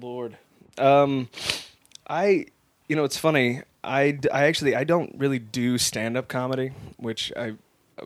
Lord. 0.00 0.36
Um, 0.78 1.28
I, 2.08 2.46
you 2.88 2.94
know, 2.96 3.04
it's 3.04 3.18
funny. 3.18 3.62
I, 3.82 4.18
I 4.32 4.44
actually 4.44 4.76
I 4.76 4.84
don't 4.84 5.14
really 5.18 5.38
do 5.38 5.78
stand 5.78 6.16
up 6.16 6.28
comedy, 6.28 6.72
which 6.96 7.32
I. 7.36 7.54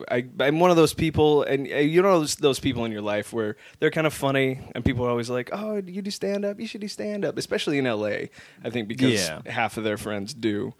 I, 0.09 0.25
I'm 0.39 0.59
one 0.59 0.69
of 0.71 0.77
those 0.77 0.93
people, 0.93 1.43
and 1.43 1.67
uh, 1.71 1.77
you 1.77 2.01
know 2.01 2.19
those, 2.19 2.35
those 2.35 2.59
people 2.59 2.85
in 2.85 2.91
your 2.91 3.01
life 3.01 3.33
where 3.33 3.55
they're 3.79 3.91
kind 3.91 4.07
of 4.07 4.13
funny, 4.13 4.59
and 4.75 4.83
people 4.83 5.05
are 5.05 5.09
always 5.09 5.29
like, 5.29 5.49
"Oh, 5.53 5.81
you 5.85 6.01
do 6.01 6.11
stand 6.11 6.45
up? 6.45 6.59
You 6.59 6.67
should 6.67 6.81
do 6.81 6.87
stand 6.87 7.25
up." 7.25 7.37
Especially 7.37 7.77
in 7.77 7.85
LA, 7.85 8.29
I 8.63 8.69
think 8.69 8.87
because 8.87 9.13
Yeah. 9.13 9.41
half 9.45 9.77
of 9.77 9.83
their 9.83 9.97
friends 9.97 10.33
do. 10.33 10.73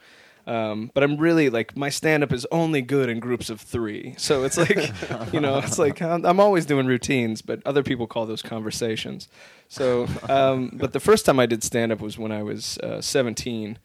Um, 0.46 0.92
but 0.94 1.04
I'm 1.04 1.16
really 1.18 1.50
like 1.50 1.78
my 1.78 1.88
stand 1.90 2.22
up 2.22 2.34
is 2.34 2.46
only 2.52 2.82
good 2.82 3.08
in 3.10 3.22
groups 3.22 3.50
of 3.50 3.62
three. 3.62 4.14
So 4.18 4.44
it's 4.44 4.58
like, 4.58 4.92
you 5.34 5.40
know, 5.40 5.60
it's 5.60 5.80
like 5.80 6.02
I'm, 6.02 6.26
I'm 6.26 6.40
always 6.42 6.66
doing 6.66 6.86
routines, 6.86 7.42
but 7.42 7.62
other 7.66 7.82
people 7.82 8.08
call 8.08 8.26
those 8.26 8.42
conversations. 8.42 9.30
So, 9.70 10.06
um, 10.28 10.72
but 10.74 10.92
the 10.92 11.00
first 11.00 11.26
time 11.26 11.40
I 11.40 11.46
did 11.46 11.64
stand 11.64 11.94
up 11.94 12.02
was 12.02 12.18
when 12.18 12.34
I 12.34 12.44
was 12.44 12.78
uh, 12.80 13.00
17, 13.00 13.80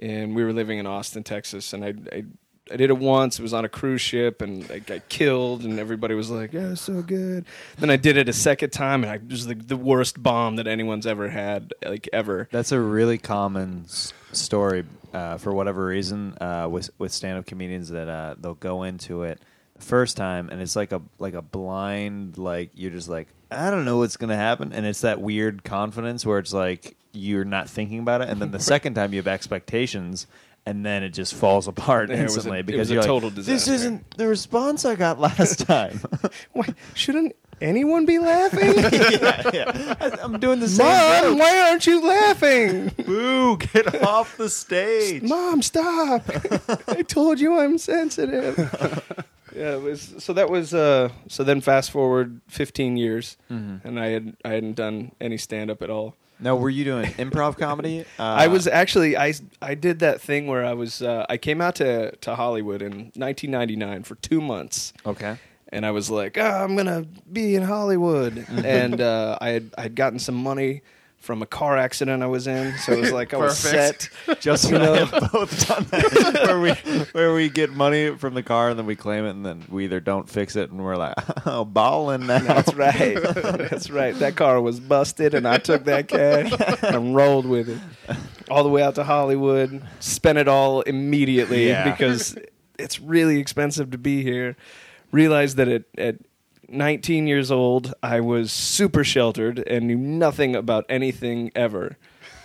and 0.00 0.36
we 0.36 0.44
were 0.44 0.52
living 0.52 0.78
in 0.78 0.86
Austin, 0.86 1.24
Texas, 1.24 1.72
and 1.72 1.84
I. 1.84 1.94
I 2.12 2.24
I 2.70 2.76
did 2.76 2.90
it 2.90 2.98
once. 2.98 3.38
It 3.38 3.42
was 3.42 3.52
on 3.54 3.64
a 3.64 3.68
cruise 3.68 4.00
ship, 4.00 4.42
and 4.42 4.68
I 4.70 4.80
got 4.80 5.08
killed, 5.08 5.64
and 5.64 5.78
everybody 5.78 6.14
was 6.14 6.30
like, 6.30 6.52
"Yeah, 6.52 6.72
it's 6.72 6.80
so 6.80 7.00
good." 7.02 7.44
Then 7.78 7.90
I 7.90 7.96
did 7.96 8.16
it 8.16 8.28
a 8.28 8.32
second 8.32 8.70
time, 8.70 9.04
and 9.04 9.12
I, 9.12 9.14
it 9.16 9.30
was 9.30 9.46
the, 9.46 9.54
the 9.54 9.76
worst 9.76 10.22
bomb 10.22 10.56
that 10.56 10.66
anyone's 10.66 11.06
ever 11.06 11.28
had, 11.28 11.72
like 11.84 12.08
ever. 12.12 12.48
That's 12.50 12.72
a 12.72 12.80
really 12.80 13.18
common 13.18 13.82
s- 13.84 14.12
story 14.32 14.84
uh, 15.14 15.38
for 15.38 15.52
whatever 15.52 15.86
reason 15.86 16.36
uh, 16.40 16.68
with 16.70 16.90
with 16.98 17.12
stand 17.12 17.38
up 17.38 17.46
comedians 17.46 17.88
that 17.90 18.08
uh, 18.08 18.34
they'll 18.40 18.54
go 18.54 18.82
into 18.82 19.22
it 19.22 19.40
the 19.76 19.82
first 19.82 20.16
time 20.16 20.48
and 20.50 20.60
it's 20.62 20.74
like 20.74 20.90
a 20.90 21.02
like 21.18 21.34
a 21.34 21.42
blind 21.42 22.38
like 22.38 22.70
you're 22.74 22.90
just 22.90 23.10
like 23.10 23.28
I 23.50 23.70
don't 23.70 23.84
know 23.84 23.98
what's 23.98 24.16
gonna 24.16 24.34
happen 24.36 24.72
and 24.72 24.86
it's 24.86 25.02
that 25.02 25.20
weird 25.20 25.64
confidence 25.64 26.24
where 26.24 26.38
it's 26.38 26.54
like 26.54 26.96
you're 27.12 27.44
not 27.44 27.68
thinking 27.68 27.98
about 27.98 28.22
it 28.22 28.30
and 28.30 28.40
then 28.40 28.52
the 28.52 28.58
second 28.74 28.94
time 28.94 29.12
you 29.12 29.18
have 29.18 29.26
expectations 29.26 30.26
and 30.66 30.84
then 30.84 31.02
it 31.02 31.10
just 31.10 31.34
falls 31.34 31.68
apart 31.72 32.10
it 32.10 32.14
was 32.14 32.18
a- 32.20 32.24
instantly 32.24 32.58
it 32.60 32.66
because 32.66 32.78
was 32.80 32.90
a 32.90 32.94
you're 32.94 33.02
like, 33.02 33.08
total 33.08 33.30
this 33.30 33.46
disaster." 33.46 33.72
isn't 33.74 34.10
the 34.18 34.26
response 34.26 34.84
I 34.84 34.94
got 34.96 35.18
last 35.28 35.60
time. 35.66 36.00
Why, 36.52 36.66
shouldn't 36.94 37.34
anyone 37.60 38.04
be 38.04 38.18
laughing? 38.18 38.74
yeah, 38.76 39.50
yeah. 39.54 39.94
I, 40.00 40.10
I'm 40.22 40.38
doing 40.38 40.60
the 40.60 40.68
same. 40.68 40.86
Mom, 40.86 41.38
why 41.38 41.58
aren't 41.70 41.86
you 41.86 42.04
laughing? 42.06 42.88
Boo! 43.06 43.56
Get 43.56 44.02
off 44.02 44.36
the 44.36 44.50
stage. 44.50 45.22
Mom, 45.22 45.62
stop! 45.62 46.22
I 46.88 47.00
told 47.02 47.40
you 47.40 47.58
I'm 47.58 47.78
sensitive. 47.78 48.58
yeah, 49.56 49.74
it 49.76 49.80
was. 49.82 50.14
So 50.18 50.34
that 50.34 50.50
was. 50.50 50.74
Uh, 50.74 51.08
so 51.28 51.44
then, 51.44 51.62
fast 51.62 51.90
forward 51.90 52.40
15 52.48 52.96
years, 52.98 53.38
Mm-hmm. 53.50 53.88
and 53.88 53.98
I 54.00 54.06
had 54.08 54.36
I 54.44 54.48
hadn't 54.50 54.74
done 54.74 55.12
any 55.18 55.38
stand 55.38 55.70
up 55.70 55.80
at 55.80 55.88
all. 55.88 56.14
No, 56.38 56.56
were 56.56 56.70
you 56.70 56.84
doing 56.84 57.06
improv 57.12 57.56
comedy? 57.58 58.00
Uh, 58.18 58.22
I 58.44 58.46
was 58.48 58.66
actually 58.66 59.16
I 59.16 59.32
I 59.62 59.74
did 59.74 60.00
that 60.00 60.20
thing 60.20 60.46
where 60.46 60.64
I 60.64 60.74
was 60.74 61.02
uh, 61.02 61.24
I 61.28 61.36
came 61.36 61.60
out 61.60 61.76
to 61.76 62.14
to 62.16 62.34
Hollywood 62.34 62.82
in 62.82 63.12
1999 63.14 64.02
for 64.02 64.16
two 64.16 64.40
months. 64.40 64.92
okay. 65.04 65.38
and 65.70 65.84
I 65.84 65.90
was 65.90 66.10
like, 66.10 66.38
oh, 66.38 66.42
I'm 66.64 66.76
gonna 66.76 67.06
be 67.32 67.54
in 67.56 67.62
Hollywood, 67.62 68.44
and 68.64 69.00
uh, 69.00 69.38
I 69.40 69.48
had 69.50 69.70
I 69.78 69.82
had 69.82 69.94
gotten 69.94 70.18
some 70.18 70.36
money 70.36 70.82
from 71.18 71.42
a 71.42 71.46
car 71.46 71.76
accident 71.76 72.22
I 72.22 72.26
was 72.26 72.46
in, 72.46 72.76
so 72.78 72.92
it 72.92 73.00
was 73.00 73.10
like 73.12 73.34
I 73.34 73.38
was 73.38 73.58
set. 73.58 74.08
Perfect. 74.26 74.42
Justin 74.42 74.76
and 74.76 74.84
I 74.84 74.96
have 75.04 75.32
both 75.32 75.66
done 75.68 75.84
that, 75.90 76.42
where 76.46 76.60
we 76.60 76.70
where 77.12 77.34
we 77.34 77.48
get 77.48 77.72
money 77.72 78.14
from 78.16 78.34
the 78.34 78.42
car 78.44 78.70
and 78.70 78.78
then 78.78 78.86
we 78.86 78.94
claim 78.94 79.24
it 79.24 79.30
and 79.30 79.44
then 79.44 79.64
we 79.68 79.84
either 79.84 79.98
don't 79.98 80.28
fix 80.28 80.54
it 80.54 80.70
and 80.70 80.84
we're 80.84 80.96
like, 80.96 81.14
oh, 81.46 81.64
balling 81.64 82.26
now. 82.26 82.38
That's 82.38 82.72
right. 82.74 83.20
That's 83.20 83.90
right. 83.90 84.14
That 84.20 84.36
car 84.36 84.60
was 84.60 84.78
busted, 84.78 85.34
and 85.34 85.48
I 85.48 85.58
took 85.58 85.84
that 85.84 86.06
cash 86.08 86.52
and 86.82 87.14
rolled 87.16 87.46
with 87.46 87.68
it 87.70 88.16
all 88.48 88.62
the 88.62 88.70
way 88.70 88.82
out 88.82 88.94
to 88.94 89.04
Hollywood. 89.04 89.82
Spent 89.98 90.38
it 90.38 90.46
all 90.48 90.82
immediately 90.82 91.68
Yeah. 91.68 91.90
because 91.90 92.36
it's 92.78 93.00
really 93.00 93.40
expensive 93.40 93.90
to 93.90 93.98
be 93.98 94.22
here. 94.22 94.56
Realized 95.12 95.56
that 95.56 95.68
at, 95.68 95.84
at 95.98 96.16
19 96.68 97.26
years 97.26 97.50
old, 97.50 97.94
I 98.02 98.20
was 98.20 98.52
super 98.52 99.04
sheltered 99.04 99.58
and 99.66 99.86
knew 99.86 99.96
nothing 99.96 100.56
about 100.56 100.84
anything 100.88 101.50
ever. 101.54 101.96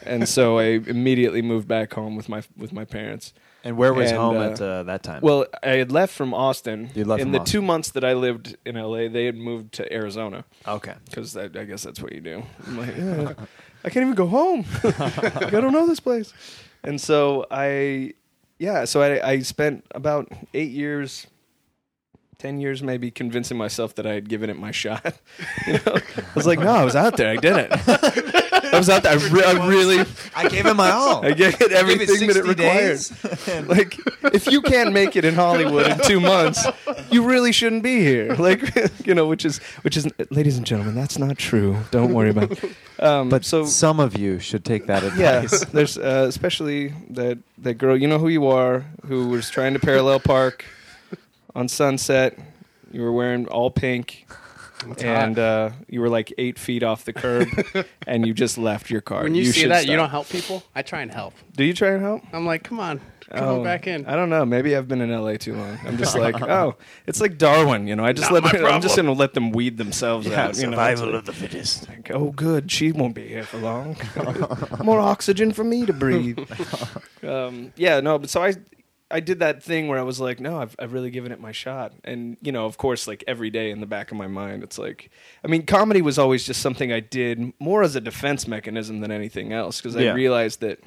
And 0.04 0.28
so 0.28 0.58
I 0.60 0.64
immediately 0.88 1.42
moved 1.42 1.68
back 1.68 1.94
home 1.94 2.16
with 2.16 2.30
my 2.30 2.44
with 2.58 2.74
my 2.74 2.86
parents. 2.86 3.34
And 3.64 3.78
where 3.78 3.94
was 3.94 4.10
And, 4.10 4.20
home 4.20 4.38
uh, 4.38 4.50
at 4.50 4.62
uh, 4.62 4.84
that 4.84 5.04
time? 5.04 5.22
Well, 5.22 5.46
I 5.62 5.72
had 5.72 5.92
left 5.92 6.14
from 6.14 6.34
Austin. 6.34 6.90
You 6.96 7.06
left 7.06 7.22
in 7.22 7.28
from 7.28 7.32
the 7.34 7.40
Austin. 7.42 7.52
two 7.52 7.62
months 7.62 7.92
that 7.92 8.04
I 8.04 8.14
lived 8.14 8.58
in 8.66 8.76
LA, 8.76 9.08
they 9.08 9.26
had 9.26 9.36
moved 9.36 9.74
to 9.74 9.94
Arizona 9.94 10.46
okay. 10.68 10.96
because 11.06 11.38
I, 11.38 11.44
I 11.44 11.66
guess 11.66 11.84
that's 11.84 12.02
what 12.02 12.12
you 12.14 12.22
do. 12.22 12.42
I'm 12.66 12.78
like, 12.78 12.98
"Yeah, 12.98 13.34
I 13.84 13.90
can't 13.90 14.04
even 14.04 14.16
go 14.16 14.28
home. 14.28 14.66
I 14.84 15.50
don't 15.52 15.74
know 15.74 15.88
this 15.88 16.00
place. 16.00 16.34
And 16.84 17.00
so 17.00 17.46
I, 17.52 18.14
yeah, 18.60 18.86
so 18.86 19.02
I, 19.02 19.30
I 19.32 19.40
spent 19.40 19.86
about 19.92 20.32
eight 20.54 20.72
years, 20.72 21.28
ten 22.42 22.60
years 22.60 22.82
maybe, 22.82 23.12
convincing 23.12 23.56
myself 23.58 23.94
that 23.96 24.06
I 24.08 24.14
had 24.14 24.28
given 24.28 24.50
it 24.50 24.58
my 24.58 24.72
shot. 24.72 25.14
You 25.68 25.74
know? 25.74 25.96
I 26.18 26.22
was 26.34 26.48
like, 26.52 26.60
no, 26.60 26.72
I 26.72 26.84
was 26.84 26.96
out 26.96 27.16
there. 27.18 27.30
I 27.32 27.36
did 27.36 27.56
it. 27.56 27.70
I 28.74 28.78
was 28.78 28.90
out 28.90 29.04
there. 29.04 29.12
I, 29.12 29.16
re- 29.30 29.44
I 29.44 29.68
really, 29.68 30.06
I 30.36 30.48
gave 30.48 30.66
it 30.66 30.74
my 30.76 30.90
all. 30.90 31.24
I 31.30 31.34
gave 31.34 31.60
it 31.62 31.72
everything 31.72 32.28
that 32.28 32.38
it 32.38 32.46
required. 32.46 33.68
like 33.70 33.96
if 34.34 34.48
you 34.52 34.62
can't 34.62 34.92
make 34.92 35.16
it 35.16 35.24
in 35.26 35.36
Hollywood 35.36 35.88
in 35.88 36.00
two 36.00 36.20
months, 36.20 36.66
you 37.12 37.24
really 37.28 37.52
shouldn't 37.52 37.84
be 37.84 38.00
here. 38.00 38.34
Like 38.36 38.62
you 39.06 39.14
know, 39.14 39.28
which 39.28 39.46
is 39.46 39.60
which 39.84 39.96
is, 39.98 40.08
ladies 40.32 40.58
and 40.58 40.66
gentlemen, 40.66 40.96
that's 40.96 41.18
not 41.20 41.38
true. 41.38 41.78
Don't 41.92 42.14
worry 42.14 42.32
about. 42.32 42.52
it. 42.52 42.72
Um, 43.00 43.30
But 43.30 43.46
so 43.46 43.66
some 43.66 44.00
of 44.00 44.18
you 44.18 44.40
should 44.40 44.64
take 44.64 44.88
that 44.88 45.04
yeah, 45.16 45.42
advice. 45.44 45.66
there's 45.66 45.98
uh, 45.98 46.26
especially 46.28 46.94
that 47.12 47.38
that 47.60 47.76
girl. 47.76 47.96
You 48.02 48.08
know 48.08 48.20
who 48.20 48.30
you 48.30 48.48
are, 48.48 48.86
who 49.08 49.28
was 49.30 49.50
trying 49.50 49.74
to 49.74 49.80
parallel 49.80 50.20
park 50.20 50.66
on 51.56 51.68
Sunset. 51.68 52.38
You 52.92 53.02
were 53.02 53.12
wearing 53.12 53.48
all 53.48 53.72
pink. 53.72 54.28
And 55.04 55.38
uh, 55.38 55.70
you 55.88 56.02
were 56.02 56.10
like 56.10 56.34
eight 56.40 56.58
feet 56.58 56.82
off 56.82 57.06
the 57.06 57.14
curb, 57.14 57.48
and 58.08 58.26
you 58.26 58.34
just 58.34 58.58
left 58.58 58.90
your 58.90 59.00
car. 59.02 59.22
When 59.22 59.36
you, 59.36 59.46
see 59.46 59.62
should 59.62 59.70
that, 59.70 59.86
you 59.86 59.96
don't 59.96 60.10
help 60.10 60.28
people. 60.28 60.64
I 60.74 60.82
try 60.82 61.02
and 61.04 61.12
help. 61.12 61.36
Do 61.56 61.64
you 61.64 61.74
try 61.76 61.90
and 61.90 62.02
help? 62.02 62.24
I'm 62.34 62.48
like, 62.48 62.64
come 62.64 62.80
on, 62.80 63.00
come 63.30 63.44
Oh, 63.44 63.58
on 63.58 63.64
back 63.64 63.86
in. 63.86 64.08
I 64.08 64.16
don't 64.16 64.32
know. 64.32 64.44
Maybe 64.44 64.76
I've 64.76 64.88
been 64.88 65.02
in 65.02 65.12
LA 65.12 65.36
too 65.36 65.54
long. 65.54 65.78
I'm 65.86 66.00
just 66.00 66.18
like, 66.18 66.42
oh, 66.42 66.78
it's 67.06 67.22
like 67.22 67.38
Darwin, 67.38 67.86
you 67.88 67.96
know. 67.96 68.04
I 68.04 68.12
just 68.12 68.32
Not 68.32 68.42
let 68.42 68.44
my 68.44 68.52
them, 68.54 68.66
I'm 68.66 68.82
just 68.82 68.96
problem. 68.96 69.14
gonna 69.14 69.20
let 69.20 69.36
them 69.36 69.52
weed 69.52 69.78
themselves 69.78 70.26
Yeah, 70.26 70.46
out. 70.46 70.58
You 70.58 70.64
know? 70.64 70.72
survival 70.72 71.14
of 71.14 71.26
the 71.26 71.34
fittest. 71.34 71.88
like, 71.88 72.10
oh, 72.10 72.32
good. 72.32 72.72
She 72.72 72.92
won't 72.92 73.14
be 73.14 73.28
here 73.28 73.44
for 73.44 73.60
long. 73.60 73.96
More 74.84 75.00
oxygen 75.00 75.52
for 75.52 75.64
me 75.64 75.86
to 75.86 75.94
breathe. 75.94 76.40
um, 77.22 77.72
yeah, 77.76 78.00
no, 78.00 78.18
but 78.18 78.32
so 78.32 78.42
I. 78.44 78.56
I 79.12 79.20
did 79.20 79.40
that 79.40 79.62
thing 79.64 79.88
where 79.88 80.00
I 80.00 80.04
was 80.04 80.20
like, 80.20 80.40
no, 80.40 80.60
I've, 80.62 80.76
I've 80.80 80.94
really 80.94 81.10
given 81.12 81.32
it 81.32 81.40
my 81.40 81.52
shot. 81.52 81.94
And, 82.04 82.38
you 82.42 82.52
know, 82.52 82.66
of 82.66 82.78
course, 82.78 83.08
like 83.08 83.24
every 83.28 83.50
day 83.50 83.72
in 83.72 83.80
the 83.80 83.86
back 83.86 84.12
of 84.12 84.18
my 84.18 84.28
mind, 84.28 84.64
it's 84.64 84.78
like, 84.78 85.10
I 85.44 85.48
mean, 85.48 85.66
comedy 85.66 86.02
was 86.02 86.18
always 86.18 86.46
just 86.46 86.62
something 86.62 86.92
I 86.92 87.00
did 87.00 87.54
more 87.60 87.84
as 87.84 87.96
a 87.96 88.02
defense 88.02 88.48
mechanism 88.48 89.00
than 89.02 89.12
anything 89.12 89.54
else 89.54 89.82
because 89.82 89.96
Yeah. 89.96 90.12
I 90.12 90.14
realized 90.14 90.62
that 90.62 90.80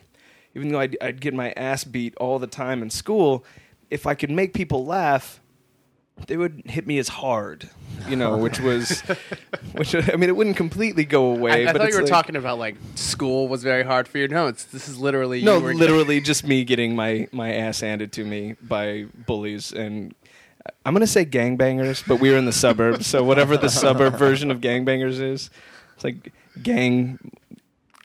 even 0.55 0.69
though 0.69 0.81
I'd, 0.81 0.97
I'd 1.01 1.21
get 1.21 1.35
my 1.35 1.53
ass 1.53 1.85
beat 1.85 2.15
all 2.17 2.39
the 2.39 2.47
time 2.47 2.83
in 2.83 2.91
school, 2.91 3.45
if 3.91 4.07
I 4.07 4.15
could 4.15 4.31
make 4.31 4.55
people 4.55 4.85
laugh, 4.85 5.41
they 6.27 6.37
would 6.37 6.63
hit 6.67 6.87
me 6.87 6.99
as 6.99 7.09
hard, 7.09 7.69
you 8.09 8.17
know, 8.17 8.37
which 8.37 8.61
was, 8.61 9.01
which 9.73 9.95
I 9.95 10.17
mean, 10.17 10.29
it 10.31 10.37
wouldn't 10.37 10.57
completely 10.57 11.05
go 11.05 11.27
away. 11.33 11.67
I, 11.67 11.71
I 11.71 11.73
but 11.73 11.83
thought 11.83 11.91
you 11.91 11.97
were 11.97 12.03
like- 12.03 12.11
talking 12.11 12.37
about 12.37 12.59
like 12.59 12.77
school 12.95 13.49
was 13.49 13.63
very 13.63 13.83
hard 13.83 14.09
for 14.09 14.19
you. 14.19 14.29
No, 14.29 14.47
it's 14.47 14.65
this 14.65 14.89
is 14.89 14.99
literally 14.99 15.43
No, 15.43 15.59
you 15.59 15.65
were 15.65 15.75
literally 15.75 16.21
just 16.21 16.45
me 16.47 16.65
getting 16.65 16.95
my 16.97 17.29
my 17.33 17.53
ass 17.53 17.81
handed 17.81 18.13
to 18.13 18.25
me 18.25 18.57
by 18.63 19.07
bullies 19.27 19.73
and. 19.73 20.15
I'm 20.87 20.95
gonna 20.95 21.07
say 21.07 21.27
gangbangers, 21.27 22.03
but 22.09 22.21
we 22.21 22.31
were 22.31 22.39
in 22.39 22.47
the 22.47 22.53
suburbs, 22.53 23.07
so 23.07 23.23
whatever 23.23 23.59
the 23.59 23.69
suburb 23.69 24.15
version 24.19 24.51
of 24.51 24.63
gangbangers 24.63 25.21
is, 25.21 25.51
it's 25.95 26.05
like 26.05 26.33
gang 26.63 27.19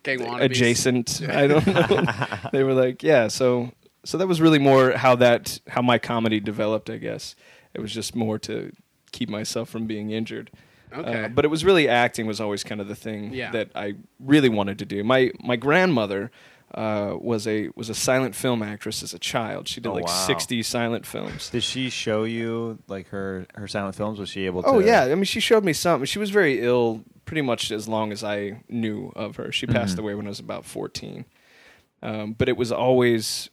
gang 0.03 0.19
wannabes. 0.19 0.41
adjacent. 0.43 1.21
I 1.29 1.47
don't 1.47 1.65
know. 1.65 2.05
they 2.51 2.63
were 2.63 2.73
like, 2.73 3.01
yeah. 3.01 3.29
So 3.29 3.71
so 4.03 4.17
that 4.17 4.27
was 4.27 4.41
really 4.41 4.59
more 4.59 4.91
how 4.91 5.15
that 5.15 5.61
how 5.69 5.81
my 5.81 5.99
comedy 5.99 6.41
developed. 6.41 6.89
I 6.89 6.97
guess 6.97 7.33
it 7.73 7.81
was 7.81 7.93
just 7.93 8.15
more 8.15 8.39
to 8.39 8.71
keep 9.11 9.29
myself 9.29 9.69
from 9.69 9.85
being 9.87 10.11
injured. 10.11 10.51
Okay. 10.91 11.25
Uh, 11.25 11.27
but 11.27 11.45
it 11.45 11.49
was 11.49 11.63
really 11.63 11.87
acting 11.87 12.25
was 12.25 12.41
always 12.41 12.63
kind 12.63 12.81
of 12.81 12.87
the 12.87 12.95
thing 12.95 13.31
Yeah. 13.33 13.51
that 13.51 13.69
I 13.75 13.95
really 14.19 14.49
wanted 14.49 14.79
to 14.79 14.85
do. 14.85 15.03
My 15.03 15.31
my 15.39 15.55
grandmother 15.55 16.31
uh, 16.73 17.15
was 17.19 17.47
a 17.47 17.69
was 17.75 17.89
a 17.89 17.95
silent 17.95 18.35
film 18.35 18.61
actress 18.63 19.01
as 19.03 19.13
a 19.13 19.19
child. 19.19 19.67
She 19.67 19.81
did 19.81 19.89
Oh, 19.89 19.93
like 19.93 20.07
wow. 20.07 20.25
sixty 20.27 20.61
silent 20.63 21.05
films. 21.05 21.49
Did 21.51 21.63
she 21.63 21.89
show 21.91 22.23
you 22.23 22.79
like 22.87 23.07
her 23.09 23.45
her 23.55 23.67
silent 23.67 23.95
films? 23.95 24.19
Was 24.19 24.29
she 24.29 24.45
able 24.47 24.63
to? 24.63 24.69
Oh 24.69 24.79
yeah, 24.79 25.03
I 25.03 25.15
mean 25.15 25.23
she 25.25 25.39
showed 25.39 25.63
me 25.63 25.73
some. 25.73 26.05
She 26.05 26.17
was 26.19 26.29
very 26.31 26.59
ill 26.61 27.03
pretty 27.25 27.41
much 27.43 27.71
as 27.71 27.87
long 27.87 28.11
as 28.11 28.23
I 28.23 28.63
knew 28.69 29.11
of 29.15 29.35
her. 29.35 29.51
She 29.51 29.67
passed 29.67 29.97
Mhm. 29.97 29.99
away 29.99 30.15
when 30.15 30.25
I 30.25 30.29
was 30.29 30.39
about 30.39 30.65
14. 30.65 31.25
Um, 32.01 32.33
but 32.33 32.49
it 32.49 32.57
was 32.57 32.71
always 32.71 33.49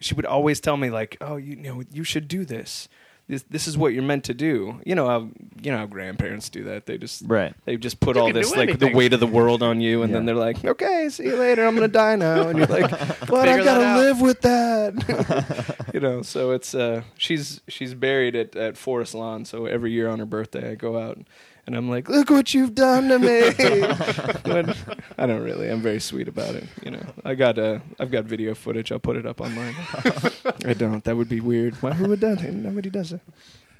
she 0.00 0.14
would 0.14 0.26
always 0.26 0.60
tell 0.60 0.76
me 0.76 0.90
like, 0.90 1.16
"Oh, 1.20 1.36
you, 1.36 1.56
know, 1.56 1.82
you 1.92 2.04
should 2.04 2.28
do 2.28 2.44
this. 2.44 2.88
This 3.28 3.42
this 3.50 3.66
is 3.66 3.76
what 3.76 3.92
you're 3.92 4.02
meant 4.04 4.24
to 4.24 4.34
do." 4.34 4.80
You 4.86 4.94
know 4.94 5.06
how 5.08 5.28
you 5.62 5.72
know 5.72 5.78
how 5.78 5.86
grandparents 5.86 6.48
do 6.48 6.64
that. 6.64 6.86
They 6.86 6.96
just 6.98 7.22
Right. 7.26 7.54
they 7.64 7.76
just 7.76 7.98
put 8.00 8.14
You 8.16 8.22
all 8.22 8.28
can 8.28 8.36
this 8.36 8.52
do 8.52 8.56
like 8.58 8.68
the 8.68 8.72
anything. 8.86 8.96
weight 8.96 9.12
of 9.12 9.20
the 9.20 9.26
world 9.26 9.62
on 9.62 9.80
you 9.80 10.02
and 10.02 10.14
then 10.14 10.26
they're 10.26 10.34
like, 10.34 10.64
"Okay, 10.64 11.08
see 11.10 11.24
you 11.24 11.36
later. 11.36 11.66
I'm 11.66 11.74
going 11.74 11.88
to 11.88 11.92
die 11.92 12.14
now." 12.16 12.48
And 12.48 12.58
you're 12.58 12.68
like, 12.68 12.88
"But 12.90 13.18
Figure 13.20 13.36
I've 13.38 13.64
got 13.64 13.64
that 13.64 13.78
to 13.78 13.84
out." 13.86 13.98
live 13.98 14.20
with 14.20 14.40
that." 14.42 15.76
you 15.94 16.00
know, 16.00 16.22
so 16.22 16.52
it's 16.52 16.74
uh 16.74 17.02
she's 17.16 17.60
she's 17.68 17.94
buried 17.94 18.36
at 18.36 18.54
at 18.54 18.76
Forest 18.76 19.14
Lawn, 19.14 19.44
so 19.44 19.66
every 19.66 19.90
year 19.92 20.08
on 20.08 20.18
her 20.20 20.26
birthday 20.26 20.70
I 20.70 20.74
go 20.76 20.98
out 20.98 21.16
and 21.16 21.26
I'm 21.74 21.88
like, 21.90 22.08
"Look 22.08 22.30
what 22.30 22.54
you've 22.54 22.74
done 22.74 23.08
to 23.08 23.18
me." 23.18 23.50
but 24.44 24.76
I 25.18 25.26
don't 25.26 25.42
really. 25.42 25.68
I'm 25.70 25.80
very 25.80 25.98
sweet 26.00 26.28
about 26.28 26.54
it, 26.54 26.64
you 26.84 26.90
know. 26.92 27.02
I 27.24 27.34
got 27.34 27.58
uh 27.58 27.80
I've 27.98 28.10
got 28.12 28.24
video 28.24 28.54
footage. 28.54 28.92
I'll 28.92 29.00
put 29.00 29.16
it 29.16 29.26
up 29.26 29.40
online. 29.40 29.74
I 30.64 30.74
don't. 30.74 31.02
That 31.04 31.16
would 31.16 31.28
be 31.28 31.40
weird. 31.40 31.74
Why 31.82 31.92
who 31.92 32.08
would 32.08 32.20
that? 32.20 32.42
Nobody 32.52 32.90
does 32.90 33.12
it. 33.12 33.20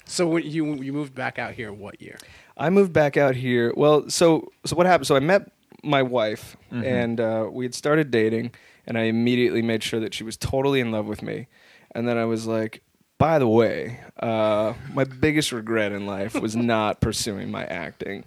So 0.05 0.27
when 0.27 0.43
you 0.43 0.73
you 0.81 0.91
moved 0.91 1.13
back 1.15 1.37
out 1.39 1.53
here, 1.53 1.71
what 1.71 2.01
year? 2.01 2.17
I 2.57 2.69
moved 2.69 2.91
back 2.91 3.15
out 3.15 3.35
here. 3.35 3.73
Well, 3.77 4.09
so 4.09 4.51
so 4.65 4.75
what 4.75 4.85
happened? 4.85 5.07
So 5.07 5.15
I 5.15 5.19
met 5.19 5.51
my 5.83 6.01
wife, 6.01 6.57
Mhm. 6.73 6.83
and 6.85 7.19
uh, 7.21 7.47
we 7.51 7.63
had 7.65 7.75
started 7.75 8.09
dating, 8.11 8.51
and 8.87 8.97
I 8.97 9.03
immediately 9.03 9.61
made 9.61 9.83
sure 9.83 9.99
that 9.99 10.13
she 10.13 10.23
was 10.23 10.35
totally 10.35 10.79
in 10.79 10.91
love 10.91 11.05
with 11.05 11.21
me. 11.21 11.47
And 11.91 12.07
then 12.07 12.17
I 12.17 12.25
was 12.25 12.47
like, 12.47 12.81
by 13.17 13.39
the 13.39 13.47
way, 13.47 13.99
uh, 14.19 14.73
my 14.93 15.03
biggest 15.03 15.51
regret 15.51 15.91
in 15.91 16.05
life 16.05 16.35
was 16.39 16.55
not 16.55 17.01
pursuing 17.01 17.49
my 17.51 17.65
acting. 17.65 18.25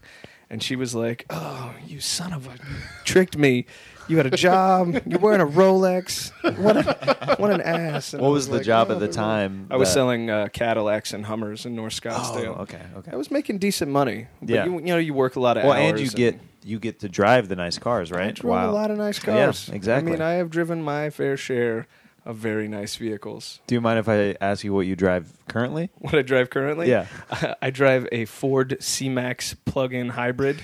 And 0.52 0.60
she 0.60 0.74
was 0.74 0.96
like, 0.96 1.26
"Oh, 1.30 1.72
you 1.86 2.00
son 2.00 2.32
of 2.32 2.48
a, 2.48 2.56
tricked 3.04 3.36
me! 3.38 3.66
You 4.08 4.16
had 4.16 4.26
a 4.26 4.36
job. 4.36 5.00
You're 5.06 5.20
wearing 5.20 5.40
a 5.40 5.46
Rolex. 5.46 6.32
What, 6.58 6.76
a, 6.76 7.36
what 7.36 7.52
an 7.52 7.60
ass!" 7.60 8.14
And 8.14 8.20
I 8.20 8.24
What 8.26 8.32
was 8.32 8.48
the 8.48 8.54
like, 8.56 8.64
job 8.64 8.88
"Oh, 8.90 8.94
at 8.94 8.98
the 8.98 9.06
time? 9.06 9.68
I 9.70 9.76
was 9.76 9.88
that- 9.90 9.94
selling 9.94 10.28
uh, 10.28 10.48
Cadillacs 10.52 11.12
and 11.12 11.24
Hummers 11.26 11.66
in 11.66 11.76
North 11.76 11.92
Scottsdale. 12.00 12.56
Oh, 12.58 12.62
okay, 12.62 12.82
okay. 12.96 13.12
I 13.12 13.16
was 13.16 13.30
making 13.30 13.58
decent 13.58 13.92
money. 13.92 14.26
But 14.40 14.48
Yeah. 14.50 14.64
you, 14.64 14.72
you 14.80 14.86
know, 14.86 14.96
you 14.98 15.14
work 15.14 15.36
a 15.36 15.40
lot 15.40 15.56
of 15.56 15.62
Well, 15.62 15.72
hours. 15.74 15.90
and 15.90 16.00
you 16.00 16.10
get 16.10 16.40
you 16.64 16.80
get 16.80 16.98
to 17.00 17.08
drive 17.08 17.48
the 17.48 17.54
nice 17.54 17.78
cars, 17.78 18.10
right? 18.10 18.30
I 18.30 18.32
drove 18.32 18.70
a 18.70 18.72
lot 18.72 18.90
of 18.90 18.98
nice 18.98 19.20
cars. 19.20 19.68
Yeah, 19.68 19.74
exactly. 19.76 20.10
I 20.10 20.16
mean, 20.16 20.22
I 20.22 20.32
have 20.32 20.50
driven 20.50 20.82
my 20.82 21.10
fair 21.10 21.36
share 21.36 21.86
of 22.24 22.36
very 22.36 22.68
nice 22.68 22.96
vehicles. 22.96 23.60
Do 23.66 23.74
you 23.74 23.80
mind 23.80 23.98
if 23.98 24.08
I 24.08 24.36
ask 24.40 24.64
you 24.64 24.72
what 24.74 24.86
you 24.86 24.96
drive 24.96 25.32
currently? 25.48 25.90
What 25.98 26.14
I 26.14 26.22
drive 26.22 26.50
currently? 26.50 26.88
Yeah. 26.88 27.06
I 27.62 27.70
drive 27.70 28.08
a 28.12 28.24
Ford 28.24 28.76
C-Max 28.80 29.54
plug-in 29.64 30.10
hybrid. 30.10 30.60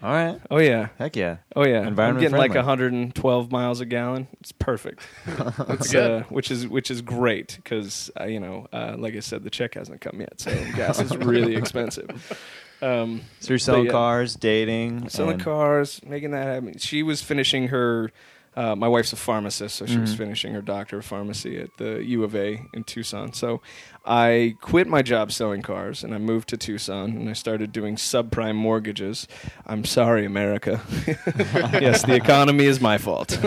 All 0.00 0.12
right. 0.12 0.40
Oh 0.48 0.58
yeah. 0.58 0.88
Heck 0.98 1.16
yeah. 1.16 1.38
Oh 1.56 1.64
yeah. 1.66 1.86
Environment 1.86 2.18
I'm 2.18 2.20
getting 2.20 2.38
like 2.38 2.54
112 2.54 3.50
miles 3.50 3.80
a 3.80 3.84
gallon. 3.84 4.28
It's 4.40 4.52
perfect. 4.52 5.02
It's. 5.68 5.92
Uh, 5.94 6.22
which 6.28 6.50
is 6.52 6.68
which 6.68 6.90
is 6.90 7.02
great 7.02 7.56
because 7.56 8.10
uh, 8.20 8.24
you 8.24 8.38
know, 8.38 8.68
uh, 8.72 8.94
like 8.96 9.16
I 9.16 9.20
said, 9.20 9.42
the 9.42 9.50
check 9.50 9.74
hasn't 9.74 10.00
come 10.00 10.20
yet, 10.20 10.40
so 10.40 10.52
gas 10.76 11.00
is 11.00 11.16
really 11.16 11.56
expensive. 11.56 12.10
Um, 12.80 13.22
So 13.40 13.48
you're 13.50 13.58
selling 13.58 13.86
yeah. 13.86 13.90
cars, 13.90 14.36
dating, 14.36 15.08
selling 15.08 15.40
cars, 15.40 16.00
making 16.06 16.30
that 16.30 16.46
happen. 16.46 16.78
She 16.78 17.02
was 17.02 17.20
finishing 17.20 17.68
her. 17.68 18.12
Uh, 18.58 18.74
my 18.74 18.88
wife's 18.88 19.12
a 19.12 19.16
pharmacist, 19.16 19.76
so 19.76 19.86
she 19.86 19.98
was 19.98 20.12
Mhm. 20.14 20.18
finishing 20.18 20.52
her 20.52 20.60
doctor 20.62 20.98
of 20.98 21.04
pharmacy 21.04 21.60
at 21.60 21.70
the 21.76 22.02
U 22.04 22.24
of 22.24 22.34
A 22.34 22.48
in 22.74 22.82
Tucson. 22.82 23.32
So 23.32 23.60
I 24.04 24.56
quit 24.60 24.88
my 24.88 25.00
job 25.00 25.30
selling 25.30 25.62
cars 25.62 26.02
and 26.02 26.12
I 26.12 26.18
moved 26.18 26.48
to 26.48 26.56
Tucson 26.56 27.10
and 27.16 27.30
I 27.30 27.34
started 27.34 27.70
doing 27.70 27.94
subprime 27.96 28.56
mortgages. 28.56 29.28
I'm 29.64 29.84
sorry, 29.84 30.24
America. 30.24 30.80
yes, 31.86 32.02
the 32.04 32.14
economy 32.16 32.64
is 32.64 32.80
my 32.80 32.98
fault. 32.98 33.38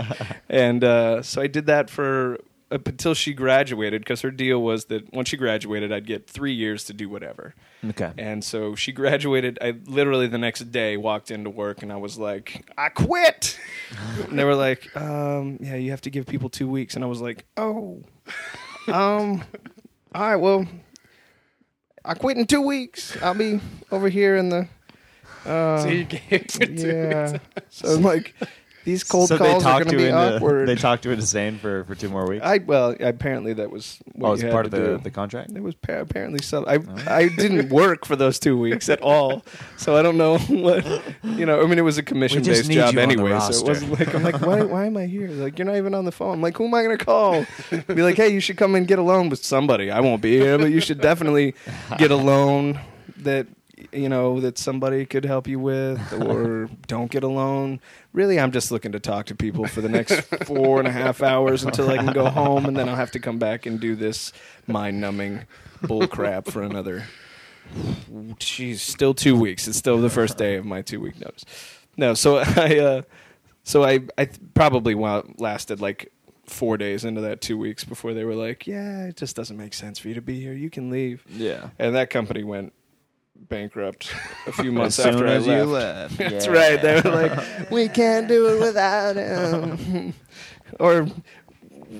and 0.48 0.82
uh, 0.82 1.22
so 1.22 1.40
I 1.40 1.46
did 1.46 1.66
that 1.66 1.88
for 1.88 2.38
up 2.70 2.88
until 2.88 3.14
she 3.14 3.32
graduated 3.32 4.02
because 4.02 4.22
her 4.22 4.30
deal 4.30 4.60
was 4.60 4.86
that 4.86 5.12
once 5.12 5.28
she 5.28 5.36
graduated, 5.36 5.92
I'd 5.92 6.06
get 6.06 6.28
three 6.28 6.52
years 6.52 6.84
to 6.84 6.92
do 6.92 7.08
whatever. 7.08 7.54
Okay. 7.90 8.12
And 8.18 8.42
so 8.42 8.74
she 8.74 8.90
graduated. 8.92 9.58
I 9.62 9.74
literally 9.86 10.26
the 10.26 10.38
next 10.38 10.72
day 10.72 10.96
walked 10.96 11.30
into 11.30 11.48
work 11.50 11.82
and 11.82 11.92
I 11.92 11.96
was 11.96 12.18
like, 12.18 12.68
I 12.76 12.88
quit. 12.88 13.58
and 14.28 14.38
they 14.38 14.44
were 14.44 14.56
like, 14.56 14.94
um, 14.96 15.58
yeah, 15.60 15.76
you 15.76 15.90
have 15.92 16.00
to 16.02 16.10
give 16.10 16.26
people 16.26 16.48
two 16.48 16.68
weeks. 16.68 16.94
And 16.96 17.04
I 17.04 17.06
was 17.06 17.20
like, 17.20 17.44
oh, 17.56 18.02
um, 18.88 19.44
all 20.14 20.22
right, 20.22 20.36
well, 20.36 20.66
I 22.04 22.14
quit 22.14 22.36
in 22.38 22.46
two 22.46 22.62
weeks. 22.62 23.16
I'll 23.22 23.34
be 23.34 23.60
over 23.92 24.08
here 24.08 24.36
in 24.36 24.48
the. 24.48 24.68
Uh, 25.44 25.82
So 25.82 25.88
you 25.88 26.04
gave 26.04 26.22
it 26.32 26.48
to 26.50 26.72
yeah. 26.72 27.38
So 27.70 27.88
I'm 27.94 28.02
like, 28.02 28.34
these 28.86 29.02
cold 29.02 29.28
so 29.28 29.36
calls 29.36 29.48
they 29.48 29.56
are 29.56 29.60
talked 29.60 29.84
going 29.86 29.98
to 29.98 30.04
be 30.04 30.08
into 30.08 30.36
awkward. 30.36 30.68
they 30.68 30.76
talked 30.76 31.02
to 31.02 31.10
into 31.10 31.26
staying 31.26 31.58
for, 31.58 31.82
for 31.84 31.96
two 31.96 32.08
more 32.08 32.24
weeks. 32.24 32.44
I 32.44 32.58
well, 32.58 32.94
apparently 33.00 33.52
that 33.54 33.68
was 33.68 33.98
what 34.12 34.28
oh, 34.30 34.36
had 34.36 34.52
part 34.52 34.64
of 34.64 34.70
the, 34.70 34.78
do. 34.78 34.98
the 34.98 35.10
contract. 35.10 35.50
It 35.50 35.60
was 35.60 35.74
pa- 35.74 35.94
apparently 35.94 36.40
so. 36.40 36.64
I 36.64 36.76
oh. 36.76 37.04
I 37.08 37.28
didn't 37.28 37.68
work 37.70 38.06
for 38.06 38.14
those 38.14 38.38
two 38.38 38.56
weeks 38.56 38.88
at 38.88 39.02
all, 39.02 39.44
so 39.76 39.96
I 39.96 40.02
don't 40.02 40.16
know 40.16 40.38
what 40.48 40.86
you 41.24 41.44
know. 41.44 41.60
I 41.60 41.66
mean, 41.66 41.78
it 41.78 41.82
was 41.82 41.98
a 41.98 42.02
commission 42.02 42.44
based 42.44 42.70
job 42.70 42.96
anyway, 42.96 43.38
so 43.40 43.64
it 43.64 43.68
wasn't 43.68 43.98
like 43.98 44.14
I'm 44.14 44.22
like 44.22 44.40
why 44.40 44.62
why 44.62 44.86
am 44.86 44.96
I 44.96 45.06
here? 45.06 45.28
Like 45.28 45.58
you're 45.58 45.66
not 45.66 45.76
even 45.76 45.92
on 45.92 46.04
the 46.04 46.12
phone. 46.12 46.34
I'm 46.34 46.40
like 46.40 46.56
who 46.56 46.66
am 46.66 46.74
I 46.74 46.84
going 46.84 46.96
to 46.96 47.04
call? 47.04 47.44
Be 47.88 48.02
like 48.02 48.16
hey, 48.16 48.28
you 48.28 48.40
should 48.40 48.56
come 48.56 48.76
and 48.76 48.86
get 48.86 49.00
a 49.00 49.02
loan 49.02 49.28
with 49.30 49.44
somebody. 49.44 49.90
I 49.90 49.98
won't 49.98 50.22
be 50.22 50.38
here, 50.38 50.58
but 50.58 50.70
you 50.70 50.80
should 50.80 51.00
definitely 51.00 51.56
get 51.98 52.12
a 52.12 52.16
loan 52.16 52.78
that 53.18 53.48
you 53.96 54.08
know 54.08 54.40
that 54.40 54.58
somebody 54.58 55.06
could 55.06 55.24
help 55.24 55.48
you 55.48 55.58
with, 55.58 56.12
or 56.12 56.68
don't 56.86 57.10
get 57.10 57.24
a 57.24 57.28
loan. 57.28 57.80
Really, 58.12 58.38
I'm 58.38 58.52
just 58.52 58.70
looking 58.70 58.92
to 58.92 59.00
talk 59.00 59.26
to 59.26 59.34
people 59.34 59.66
for 59.66 59.80
the 59.80 59.88
next 59.88 60.20
four 60.44 60.78
and 60.78 60.88
a 60.88 60.92
half 60.92 61.22
hours 61.22 61.64
until 61.64 61.88
I 61.90 61.96
can 61.96 62.12
go 62.12 62.28
home, 62.28 62.66
and 62.66 62.76
then 62.76 62.88
I'll 62.88 62.96
have 62.96 63.10
to 63.12 63.20
come 63.20 63.38
back 63.38 63.66
and 63.66 63.80
do 63.80 63.96
this 63.96 64.32
mind-numbing 64.66 65.44
bull 65.82 66.06
crap 66.06 66.46
for 66.46 66.62
another. 66.62 67.04
Jeez, 68.38 68.78
still 68.78 69.14
two 69.14 69.38
weeks. 69.38 69.66
It's 69.66 69.78
still 69.78 70.00
the 70.00 70.10
first 70.10 70.38
day 70.38 70.56
of 70.56 70.64
my 70.64 70.82
two-week 70.82 71.20
notice. 71.20 71.44
No, 71.96 72.14
so 72.14 72.38
I, 72.56 72.78
uh, 72.78 73.02
so 73.64 73.84
I, 73.84 74.00
I 74.18 74.28
probably 74.54 74.94
lasted 74.94 75.80
like 75.80 76.12
four 76.44 76.76
days 76.76 77.04
into 77.04 77.20
that 77.22 77.40
two 77.40 77.58
weeks 77.58 77.84
before 77.84 78.14
they 78.14 78.24
were 78.24 78.34
like, 78.34 78.66
"Yeah, 78.66 79.06
it 79.06 79.16
just 79.16 79.36
doesn't 79.36 79.56
make 79.56 79.74
sense 79.74 79.98
for 79.98 80.08
you 80.08 80.14
to 80.14 80.22
be 80.22 80.40
here. 80.40 80.52
You 80.52 80.70
can 80.70 80.90
leave." 80.90 81.24
Yeah. 81.28 81.70
And 81.78 81.94
that 81.96 82.10
company 82.10 82.44
went 82.44 82.72
bankrupt 83.48 84.12
a 84.46 84.52
few 84.52 84.70
As 84.70 84.72
months 84.72 84.96
soon 84.96 85.14
after 85.14 85.26
as 85.26 85.46
I 85.48 85.58
you 85.58 85.64
left. 85.64 86.18
left. 86.18 86.18
That's 86.32 86.46
Yeah. 86.46 86.52
right. 86.52 86.82
They 86.82 87.00
were 87.00 87.10
like, 87.10 87.70
we 87.70 87.88
can't 87.88 88.28
do 88.28 88.48
it 88.56 88.60
without 88.60 89.16
him. 89.16 90.14
or 90.80 91.06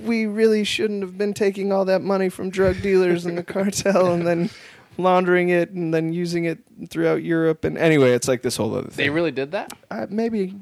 we 0.03 0.27
really 0.27 0.65
shouldn't 0.65 1.03
have 1.03 1.17
been 1.17 1.35
taking 1.35 1.73
all 1.73 1.85
that 1.85 2.03
money 2.03 2.29
from 2.29 2.51
drug 2.51 2.83
dealers 2.83 3.25
and 3.27 3.39
the 3.39 3.45
cartel 3.45 4.13
and 4.13 4.27
then 4.27 4.51
laundering 4.99 5.49
it 5.51 5.71
and 5.71 5.95
then 5.95 6.13
using 6.13 6.45
it 6.45 6.59
throughout 6.89 7.23
Europe. 7.23 7.65
And 7.65 7.79
anyway, 7.79 8.13
it's 8.13 8.29
like 8.29 8.43
this 8.43 8.57
whole 8.57 8.75
other 8.75 8.89
thing. 8.89 9.07
They 9.07 9.11
really 9.11 9.31
did 9.31 9.53
that? 9.53 9.73
Uh, 9.91 10.07
maybe 10.11 10.55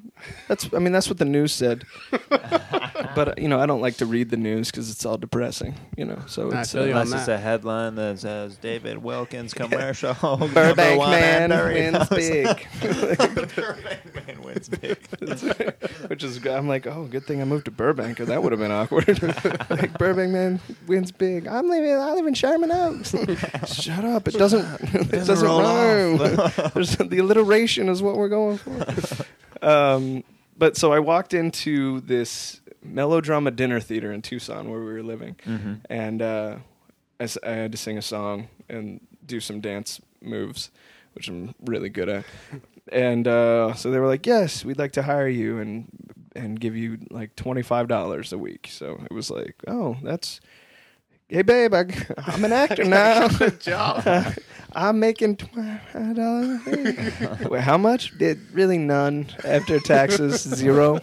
that's. 0.49 0.73
I 0.73 0.78
mean, 0.78 0.92
that's 0.92 1.09
what 1.09 1.18
the 1.18 1.25
news 1.25 1.52
said. 1.52 1.85
but 2.28 3.28
uh, 3.28 3.35
you 3.37 3.49
know, 3.49 3.61
I 3.61 3.66
don't 3.66 3.80
like 3.80 3.97
to 3.97 4.06
read 4.06 4.30
the 4.30 4.37
news 4.37 4.71
because 4.71 4.90
it's 4.90 5.04
all 5.04 5.16
depressing. 5.16 5.75
You 5.97 6.04
know, 6.06 6.18
so 6.26 6.52
I 6.52 6.61
it's 6.61 6.73
feel 6.73 6.87
you 6.87 6.92
uh, 6.94 7.00
on 7.00 7.02
Unless 7.02 7.21
it's 7.21 7.26
that. 7.26 7.38
a 7.38 7.42
headline 7.42 7.94
that 7.97 8.21
says 8.21 8.56
David 8.56 8.99
Wilkins 8.99 9.54
commercial. 9.54 10.14
Burbank 10.14 11.00
man 11.00 11.52
at 11.52 11.64
wins 11.64 12.09
big. 12.09 12.66
Burbank 13.56 14.26
man 14.26 14.42
wins 14.42 14.68
big. 14.68 14.99
Which 16.09 16.23
is, 16.23 16.44
I'm 16.47 16.68
like, 16.68 16.87
oh, 16.87 17.06
good 17.06 17.25
thing 17.25 17.40
I 17.40 17.44
moved 17.44 17.64
to 17.66 17.71
Burbank, 17.71 18.21
or 18.21 18.26
that 18.26 18.42
would 18.42 18.52
have 18.52 18.61
been 18.61 18.71
awkward. 18.71 19.23
like 19.71 19.99
Burbank 19.99 20.33
man 20.33 20.61
wins 20.87 21.12
big. 21.12 21.47
I'm 21.47 21.68
living. 21.68 21.92
I 21.92 22.12
live 22.12 22.26
in 22.26 22.35
Sherman 22.35 22.71
Oaks. 22.71 23.14
Shut 23.66 24.04
up! 24.04 24.28
It 24.28 24.35
doesn't. 24.35 24.64
It 24.94 25.26
doesn't, 25.26 25.47
roll 25.47 25.61
rhyme. 25.61 26.04
There's, 26.75 26.97
the 26.97 27.19
alliteration 27.19 27.89
is 27.89 28.03
what 28.03 28.17
we're 28.17 28.29
going 28.29 28.59
for. 28.59 29.27
Um, 29.67 30.25
but 30.57 30.77
so 30.77 30.93
I 30.93 30.99
walked 31.01 31.35
into 31.35 32.01
this 32.01 32.61
melodrama 32.83 33.51
dinner 33.51 33.81
theater 33.81 34.13
in 34.13 34.23
Tucson 34.23 34.71
where 34.71 34.81
we 34.81 34.87
were 34.93 35.03
living, 35.03 35.37
Mm-hmm. 35.47 35.75
and 35.91 36.23
uh, 36.23 36.57
I, 37.19 37.29
I 37.45 37.51
had 37.51 37.73
to 37.73 37.79
sing 37.79 37.97
a 37.99 38.03
song 38.03 38.49
and 38.69 39.01
do 39.25 39.41
some 39.41 39.61
dance 39.61 40.01
moves, 40.21 40.71
which 41.15 41.29
I'm 41.29 41.55
really 41.65 41.89
good 41.89 42.09
at. 42.09 42.25
And 42.93 43.27
uh, 43.27 43.73
so 43.75 43.91
they 43.91 43.99
were 43.99 44.07
like, 44.07 44.27
"Yes, 44.27 44.65
we'd 44.65 44.79
like 44.79 44.93
to 44.93 45.03
hire 45.03 45.29
you 45.29 45.59
and 45.59 45.89
and 46.37 46.61
give 46.61 46.77
you 46.77 46.99
like 47.11 47.35
twenty 47.37 47.63
five 47.63 47.89
dollars 47.89 48.33
a 48.33 48.39
week." 48.39 48.69
So 48.71 49.01
it 49.05 49.13
was 49.15 49.31
like, 49.31 49.57
"Oh, 49.67 49.97
that's." 50.03 50.41
Hey 51.35 51.42
babe, 51.42 51.75
I, 51.75 51.85
I'm 52.29 52.44
an 52.44 52.53
actor 52.53 52.85
now. 53.03 53.27
Good 53.27 53.61
job. 53.61 54.05
I'm 54.73 55.01
making 55.01 55.37
twenty 55.38 56.14
dollars. 56.14 56.61
Wait, 57.51 57.61
how 57.61 57.77
much? 57.77 58.12
It, 58.20 58.38
really 58.53 58.79
none 58.79 59.27
after 59.44 59.81
taxes, 59.81 60.42
zero, 60.42 61.01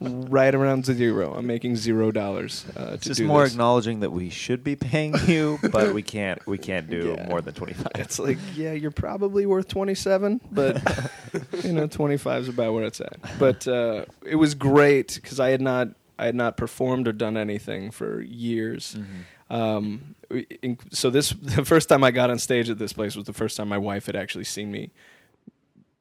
right 0.00 0.54
around 0.54 0.84
zero. 0.84 1.32
I'm 1.32 1.46
making 1.46 1.76
zero 1.76 2.10
dollars 2.12 2.66
uh, 2.76 2.88
to 2.88 2.92
It's 2.92 3.06
just 3.06 3.18
do 3.20 3.26
more 3.26 3.44
this. 3.44 3.52
acknowledging 3.52 4.00
that 4.00 4.10
we 4.12 4.28
should 4.28 4.62
be 4.62 4.76
paying 4.76 5.14
you, 5.26 5.58
but 5.72 5.94
we 5.94 6.02
can't. 6.02 6.46
We 6.46 6.58
can't 6.58 6.90
do 6.90 7.14
Yeah. 7.16 7.26
more 7.30 7.40
than 7.40 7.54
twenty 7.54 7.72
five. 7.72 7.92
It's 7.94 8.18
like, 8.18 8.36
yeah, 8.54 8.72
you're 8.72 8.90
probably 8.90 9.46
worth 9.46 9.68
27, 9.68 10.42
but 10.52 10.82
you 11.64 11.72
know, 11.72 11.86
25 11.86 12.42
is 12.42 12.48
about 12.50 12.74
where 12.74 12.84
it's 12.84 13.00
at. 13.00 13.16
But 13.38 13.66
uh, 13.66 14.04
it 14.26 14.36
was 14.36 14.54
great 14.54 15.14
because 15.22 15.40
I 15.40 15.48
had 15.50 15.62
not, 15.62 15.88
I 16.18 16.26
had 16.26 16.34
not 16.34 16.58
performed 16.58 17.08
or 17.08 17.12
done 17.12 17.38
anything 17.38 17.90
for 17.90 18.20
years. 18.20 18.94
Um, 19.50 20.14
so 20.92 21.10
this, 21.10 21.30
the 21.42 21.64
first 21.64 21.88
time 21.88 22.02
I 22.04 22.10
got 22.12 22.30
on 22.30 22.38
stage 22.38 22.70
at 22.70 22.78
this 22.78 22.92
place 22.92 23.16
was 23.16 23.26
the 23.26 23.32
first 23.32 23.56
time 23.56 23.68
my 23.68 23.78
wife 23.78 24.06
had 24.06 24.16
actually 24.16 24.44
seen 24.44 24.70
me 24.70 24.90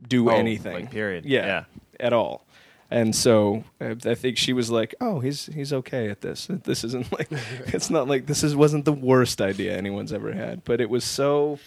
do 0.07 0.29
Oh, 0.29 0.33
anything. 0.35 0.73
like, 0.73 0.91
period. 0.91 1.25
Yeah, 1.25 1.45
Yeah. 1.45 1.63
at 1.99 2.13
all. 2.13 2.45
And 2.91 3.15
so 3.15 3.63
I 3.79 4.15
think 4.15 4.37
she 4.37 4.51
was 4.53 4.71
like, 4.71 4.95
"Oh, 4.99 5.19
he's 5.19 5.45
he's 5.47 5.71
okay 5.73 6.09
at 6.09 6.21
this. 6.21 6.47
This 6.63 6.83
isn't 6.83 7.11
like 7.17 7.27
it's 7.67 7.89
not 7.91 8.07
like 8.07 8.25
this 8.25 8.43
is 8.43 8.55
wasn't 8.55 8.85
the 8.85 8.93
worst 8.93 9.41
idea 9.41 9.77
anyone's 9.77 10.11
ever 10.13 10.31
had, 10.33 10.63
but 10.63 10.81
it 10.81 10.89
was 10.89 11.03
so 11.03 11.59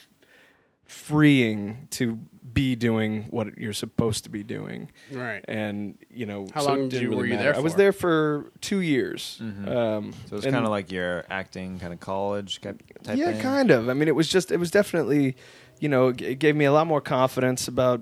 freeing 0.84 1.86
to 1.90 2.18
be 2.52 2.74
doing 2.76 3.24
what 3.30 3.56
you're 3.58 3.72
supposed 3.72 4.24
to 4.24 4.30
be 4.30 4.42
doing." 4.42 4.90
Right. 5.10 5.44
And 5.48 5.96
you 6.10 6.26
know, 6.26 6.46
How 6.54 6.62
so 6.62 6.68
long 6.68 6.88
did 6.88 7.02
you- 7.02 7.08
really 7.10 7.16
were 7.20 7.26
you 7.26 7.34
matter. 7.34 7.52
there 7.52 7.56
I 7.56 7.60
was 7.60 7.74
there 7.76 7.92
for 7.92 8.50
two 8.60 8.80
years. 8.80 9.40
Mhm. 9.42 9.68
Um, 9.68 10.12
So 10.28 10.36
it's 10.36 10.44
and- 10.46 10.54
kind 10.54 10.64
of 10.64 10.70
like 10.70 10.90
your 10.92 11.24
acting 11.30 11.78
kind 11.78 11.92
of 11.92 12.00
college 12.00 12.60
type 12.60 12.82
type 13.02 13.16
yeah, 13.18 13.32
thing. 13.32 13.40
kind 13.42 13.70
of. 13.70 13.88
I 13.88 13.94
mean, 13.94 14.08
it 14.08 14.14
was 14.14 14.28
just, 14.28 14.50
it 14.50 14.58
was 14.58 14.70
definitely, 14.70 15.36
you 15.80 15.88
know, 15.88 16.08
it 16.08 16.20
it 16.22 16.38
gave 16.38 16.56
me 16.56 16.64
a 16.64 16.72
lot 16.72 16.86
more 16.86 17.00
confidence 17.00 17.68
about 17.68 18.00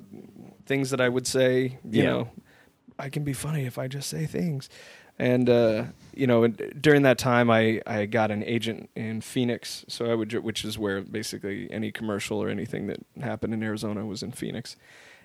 things 0.66 0.90
that 0.90 1.00
I 1.00 1.08
would 1.08 1.26
say. 1.26 1.78
You 1.84 2.02
Yeah. 2.02 2.04
know, 2.04 2.28
I 2.98 3.08
can 3.08 3.24
be 3.24 3.32
funny 3.32 3.64
if 3.66 3.78
I 3.78 3.88
just 3.88 4.08
say 4.08 4.26
things. 4.26 4.68
And 5.18 5.50
uh, 5.50 5.84
you 6.14 6.26
know, 6.26 6.46
during 6.48 7.02
that 7.02 7.18
time, 7.18 7.50
I 7.50 7.80
I 7.86 8.06
got 8.06 8.30
an 8.30 8.42
agent 8.44 8.90
in 8.94 9.20
Phoenix, 9.20 9.84
so 9.88 10.10
I 10.10 10.14
would, 10.14 10.32
which 10.42 10.64
is 10.64 10.78
where 10.78 11.00
basically 11.02 11.68
any 11.70 11.90
commercial 11.92 12.42
or 12.42 12.48
anything 12.48 12.86
that 12.88 12.98
happened 13.20 13.54
in 13.54 13.62
Arizona 13.62 14.04
was 14.06 14.22
in 14.22 14.32
Phoenix, 14.32 14.76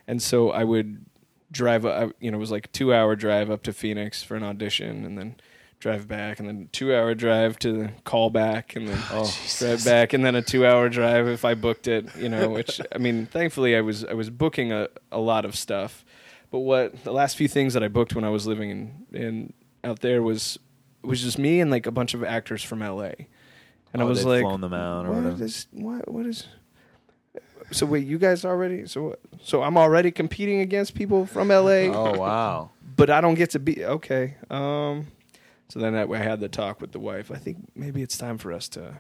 and 0.08 0.22
so 0.22 0.52
I 0.52 0.64
would 0.64 1.06
drive. 1.52 1.86
uh, 1.86 2.10
You 2.20 2.32
know, 2.32 2.38
it 2.38 2.40
was 2.40 2.52
like 2.52 2.66
a 2.66 2.70
two 2.70 2.94
hour 2.94 3.16
drive 3.16 3.50
up 3.52 3.64
to 3.64 3.74
Phoenix 3.74 4.24
for 4.24 4.36
an 4.36 4.44
audition, 4.44 5.06
and 5.06 5.18
then 5.18 5.36
drive 5.80 6.08
back, 6.08 6.40
and 6.40 6.48
then 6.48 6.70
two 6.72 6.96
hour 6.96 7.14
drive 7.14 7.60
to 7.60 7.72
the 7.74 7.90
call 8.06 8.30
back, 8.30 8.76
and 8.76 8.88
then 8.88 8.98
Oh, 9.12 9.32
drive 9.60 9.84
back, 9.86 10.14
and 10.14 10.26
then 10.26 10.36
a 10.36 10.42
two 10.42 10.66
hour 10.66 10.90
drive 10.90 11.28
if 11.28 11.44
I 11.46 11.54
booked 11.54 11.88
it. 11.88 12.16
You 12.16 12.30
know, 12.30 12.50
which 12.50 12.80
I 12.94 12.98
mean, 12.98 13.26
thankfully 13.26 13.76
I 13.76 13.82
was 13.82 14.04
I 14.06 14.14
was 14.14 14.30
booking 14.30 14.72
a, 14.72 14.88
a 15.12 15.20
lot 15.20 15.46
of 15.46 15.56
stuff, 15.56 16.04
but 16.52 16.60
what 16.60 17.04
the 17.04 17.12
last 17.12 17.38
few 17.38 17.48
things 17.48 17.74
that 17.74 17.84
I 17.84 17.88
booked 17.88 18.16
when 18.16 18.24
I 18.24 18.30
was 18.30 18.48
living 18.48 18.70
in 18.72 19.06
in 19.14 19.54
out 19.84 20.00
there 20.00 20.24
was 20.24 20.58
was 21.08 21.22
just 21.22 21.38
me 21.38 21.60
and 21.62 21.70
like 21.72 21.86
a 21.86 21.92
bunch 21.92 22.14
of 22.14 22.24
actors 22.24 22.64
from 22.64 22.82
L.A. 22.82 23.28
And 23.94 24.02
I 24.02 24.06
Oh, 24.06 24.10
was 24.10 24.26
like, 24.26 24.42
flown 24.42 24.62
them 24.62 24.74
out 24.74 25.06
or 25.06 25.10
what 25.12 25.24
whatever. 25.24 25.44
is 25.44 25.68
what 25.72 26.12
what 26.12 26.26
is 26.26 26.48
so 27.72 27.86
wait 27.86 28.06
you 28.06 28.18
guys 28.20 28.46
already 28.46 28.86
so 28.86 29.16
so 29.42 29.64
I'm 29.64 29.78
already 29.78 30.12
competing 30.12 30.60
against 30.60 30.94
people 30.94 31.26
from 31.26 31.48
LA 31.50 31.56
Oh 31.94 32.12
wow. 32.20 32.72
but 32.96 33.10
I 33.10 33.22
don't 33.22 33.36
get 33.36 33.52
to 33.52 33.60
be 33.60 33.84
okay 33.84 34.36
um 34.50 35.08
so 35.70 35.80
then 35.80 35.96
I, 35.96 36.04
I 36.04 36.18
had 36.20 36.40
the 36.42 36.48
talk 36.50 36.80
with 36.80 36.92
the 36.92 37.00
wife 37.00 37.32
I 37.32 37.38
think 37.38 37.58
maybe 37.76 38.02
it's 38.04 38.18
time 38.18 38.38
for 38.38 38.52
us 38.52 38.70
to 38.70 39.00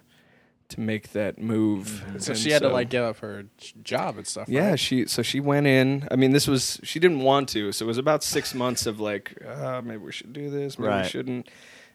to 0.69 0.79
make 0.79 1.11
that 1.11 1.37
move 1.39 2.03
So 2.17 2.31
And 2.31 2.39
she 2.39 2.49
had 2.49 2.63
to 2.63 2.69
like 2.69 2.89
give 2.89 3.03
up 3.03 3.17
her 3.19 3.45
job 3.83 4.17
and 4.17 4.25
stuff. 4.25 4.49
yeah, 4.49 4.71
right? 4.71 4.79
she 4.79 5.05
so 5.05 5.21
she 5.21 5.39
went 5.39 5.67
in. 5.67 6.07
I 6.09 6.15
mean, 6.15 6.31
this 6.31 6.47
was 6.47 6.79
she 6.81 6.99
didn't 6.99 7.19
want 7.19 7.49
to, 7.49 7.71
so 7.71 7.85
it 7.85 7.87
was 7.87 7.99
about 7.99 8.23
six 8.23 8.55
months 8.55 8.87
of 8.87 8.99
like, 8.99 9.37
uh, 9.47 9.83
maybe 9.83 9.97
we 10.03 10.11
should 10.11 10.33
do 10.33 10.49
this, 10.49 10.79
maybe 10.79 10.91
we 11.03 11.03
shouldn't. 11.07 11.49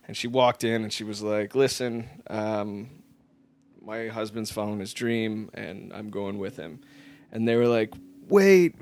And 0.06 0.16
she 0.16 0.26
walked 0.28 0.64
in 0.64 0.82
and 0.82 0.92
she 0.92 1.04
was 1.04 1.22
like, 1.22 1.54
"Listen, 1.54 2.08
um, 2.28 2.88
my 3.80 4.08
husband's 4.08 4.50
following 4.50 4.80
his 4.80 4.92
dream, 4.92 5.50
and 5.54 5.92
I'm 5.92 6.10
going 6.10 6.38
with 6.38 6.56
him." 6.56 6.80
And 7.32 7.46
they 7.46 7.54
were 7.56 7.68
like, 7.68 7.92
"Wait, 8.28 8.74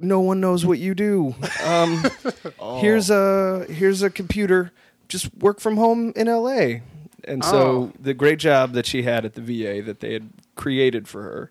no 0.00 0.20
one 0.20 0.40
knows 0.40 0.64
what 0.64 0.78
you 0.78 0.94
do. 0.94 1.34
Um, 1.64 2.04
Here's 2.80 3.10
a 3.10 3.66
here's 3.68 4.02
a 4.02 4.10
computer. 4.10 4.72
Just 5.08 5.34
work 5.36 5.60
from 5.60 5.76
home 5.76 6.12
in 6.16 6.28
L.A." 6.28 6.82
And 7.26 7.42
so 7.44 7.56
Oh. 7.58 7.92
the 7.98 8.12
great 8.14 8.38
job 8.38 8.72
that 8.74 8.84
she 8.86 9.02
had 9.02 9.24
at 9.24 9.32
the 9.34 9.40
VA 9.40 9.80
that 9.82 10.00
they 10.00 10.12
had 10.12 10.28
created 10.56 11.08
for 11.08 11.22
her, 11.22 11.50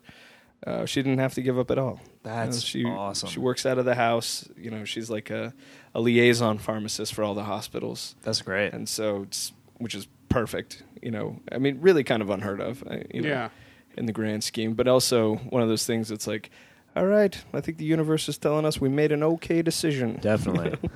uh, 0.66 0.86
she 0.86 1.02
didn't 1.02 1.18
have 1.18 1.34
to 1.34 1.42
give 1.42 1.58
up 1.58 1.68
at 1.70 1.78
all. 1.78 2.00
That's 2.22 2.58
Uh, 2.58 2.60
she, 2.60 2.84
awesome. 2.84 3.28
She 3.28 3.40
works 3.40 3.66
out 3.66 3.76
of 3.76 3.84
the 3.84 3.96
house. 3.96 4.48
You 4.56 4.70
know, 4.70 4.84
she's 4.84 5.10
like 5.10 5.30
a, 5.30 5.52
a 5.94 6.00
liaison 6.00 6.58
pharmacist 6.58 7.14
for 7.14 7.22
all 7.22 7.34
the 7.34 7.44
hospitals, 7.44 8.14
That's 8.22 8.42
great. 8.42 8.72
and 8.72 8.88
so 8.88 9.22
it's 9.22 9.52
which 9.78 9.94
is 9.94 10.06
perfect. 10.28 10.82
You 11.02 11.10
know, 11.10 11.40
I 11.52 11.58
mean, 11.58 11.78
really 11.80 12.02
kind 12.04 12.22
of 12.22 12.30
unheard 12.30 12.60
of. 12.60 12.82
You 13.12 13.22
know? 13.22 13.28
Yeah. 13.28 13.48
in 13.96 14.06
the 14.06 14.12
grand 14.12 14.42
scheme, 14.42 14.74
but 14.74 14.88
also 14.88 15.36
one 15.50 15.62
of 15.62 15.68
those 15.68 15.86
things 15.86 16.08
that's 16.08 16.26
like, 16.26 16.50
all 16.96 17.06
right, 17.06 17.36
I 17.52 17.60
think 17.60 17.78
the 17.78 17.84
universe 17.84 18.28
is 18.28 18.38
telling 18.38 18.64
us 18.64 18.80
we 18.80 18.88
made 18.88 19.12
an 19.12 19.22
okay 19.22 19.62
decision. 19.62 20.18
Definitely. 20.20 20.76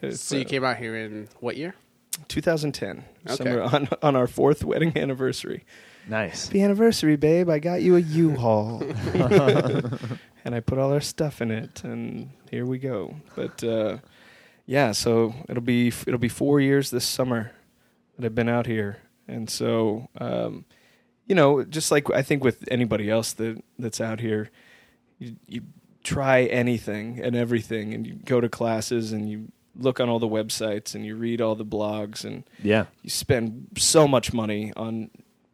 It's, 0.00 0.20
So 0.20 0.36
you 0.36 0.42
uh, 0.42 0.48
came 0.48 0.62
out 0.64 0.76
here 0.76 0.94
in 0.96 1.28
what 1.40 1.56
year? 1.56 1.74
2010, 2.28 3.04
Okay. 3.26 3.34
somewhere 3.36 3.62
on 3.64 3.88
on 4.02 4.14
our 4.16 4.26
fourth 4.28 4.62
wedding 4.64 4.92
anniversary. 4.96 5.64
nice. 6.08 6.46
Happy 6.46 6.62
anniversary, 6.62 7.16
babe! 7.16 7.48
I 7.50 7.58
got 7.58 7.82
you 7.82 7.96
a 7.96 8.00
U-Haul, 8.00 8.82
and 10.44 10.54
I 10.54 10.60
put 10.60 10.78
all 10.78 10.92
our 10.92 11.00
stuff 11.00 11.40
in 11.42 11.50
it, 11.50 11.82
and 11.84 12.30
here 12.50 12.64
we 12.66 12.78
go. 12.78 13.16
But 13.34 13.62
uh, 13.64 13.98
yeah, 14.68 14.92
so 14.92 15.34
it'll 15.48 15.62
be 15.62 15.88
it'll 16.06 16.18
be 16.18 16.28
four 16.28 16.60
years 16.60 16.90
this 16.90 17.04
summer 17.06 17.50
that 18.18 18.24
I've 18.26 18.34
been 18.34 18.48
out 18.50 18.66
here, 18.66 18.98
and 19.26 19.48
so 19.48 20.08
um, 20.20 20.64
you 21.26 21.34
know, 21.34 21.64
just 21.64 21.90
like 21.90 22.10
I 22.12 22.22
think 22.22 22.44
with 22.44 22.62
anybody 22.70 23.10
else 23.10 23.32
that 23.34 23.64
that's 23.78 24.00
out 24.00 24.20
here, 24.20 24.50
you, 25.18 25.36
you 25.46 25.62
try 26.04 26.42
anything 26.44 27.18
and 27.22 27.34
everything, 27.34 27.94
and 27.94 28.06
you 28.06 28.14
go 28.24 28.40
to 28.40 28.48
classes 28.48 29.10
and 29.12 29.28
you 29.30 29.50
look 29.74 30.00
on 30.00 30.08
all 30.08 30.18
the 30.18 30.28
websites 30.28 30.94
and 30.94 31.06
you 31.06 31.14
read 31.16 31.40
all 31.40 31.54
the 31.54 31.64
blogs 31.64 32.24
and 32.24 32.44
Yeah. 32.62 32.86
you 33.02 33.10
spend 33.10 33.68
so 33.78 34.06
much 34.08 34.32
money 34.32 34.72
on 34.76 35.10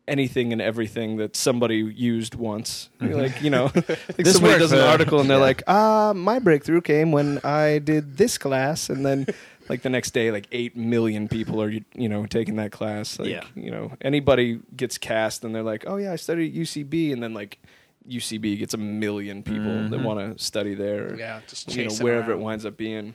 anything 0.06 0.52
and 0.52 0.60
everything 0.60 1.16
that 1.16 1.34
somebody 1.36 1.76
used 1.78 2.34
once. 2.34 2.90
You're 3.00 3.16
like, 3.16 3.40
you 3.42 3.50
know, 3.50 3.64
like 3.74 4.16
This 4.16 4.34
somebody 4.34 4.58
does 4.58 4.72
an 4.72 4.80
uh, 4.80 4.86
article 4.86 5.20
and 5.20 5.30
they're 5.30 5.38
yeah. 5.38 5.42
like, 5.42 5.62
ah, 5.66 6.12
my 6.14 6.38
breakthrough 6.38 6.80
came 6.82 7.10
when 7.12 7.40
I 7.44 7.78
did 7.78 8.16
this 8.18 8.36
class, 8.38 8.90
and 8.90 9.04
then 9.04 9.26
like 9.68 9.82
the 9.82 9.88
next 9.88 10.10
day, 10.12 10.30
like 10.30 10.46
eight 10.52 10.76
million 10.76 11.26
people 11.28 11.62
are 11.62 11.70
you 11.70 12.08
know 12.08 12.26
taking 12.26 12.56
that 12.56 12.70
class. 12.72 13.18
Like, 13.18 13.28
Yeah. 13.30 13.44
you 13.54 13.70
know, 13.70 13.92
anybody 14.02 14.60
gets 14.76 14.98
cast 14.98 15.44
and 15.44 15.54
they're 15.54 15.62
like, 15.62 15.84
oh 15.86 15.96
yeah, 15.96 16.12
I 16.12 16.16
studied 16.16 16.52
at 16.54 16.60
UCB, 16.60 17.12
and 17.12 17.22
then 17.22 17.34
like. 17.34 17.58
UCB 18.06 18.58
gets 18.58 18.74
a 18.74 18.76
million 18.76 19.42
people 19.42 19.88
that 19.88 19.98
Mhm. 19.98 20.02
want 20.04 20.36
to 20.36 20.44
study 20.44 20.74
there 20.74 21.16
Yeah, 21.16 21.40
just 21.48 21.74
you 21.74 21.86
know 21.86 21.94
wherever 22.04 22.32
around. 22.32 22.40
it 22.40 22.44
winds 22.44 22.66
up 22.66 22.76
being 22.76 23.14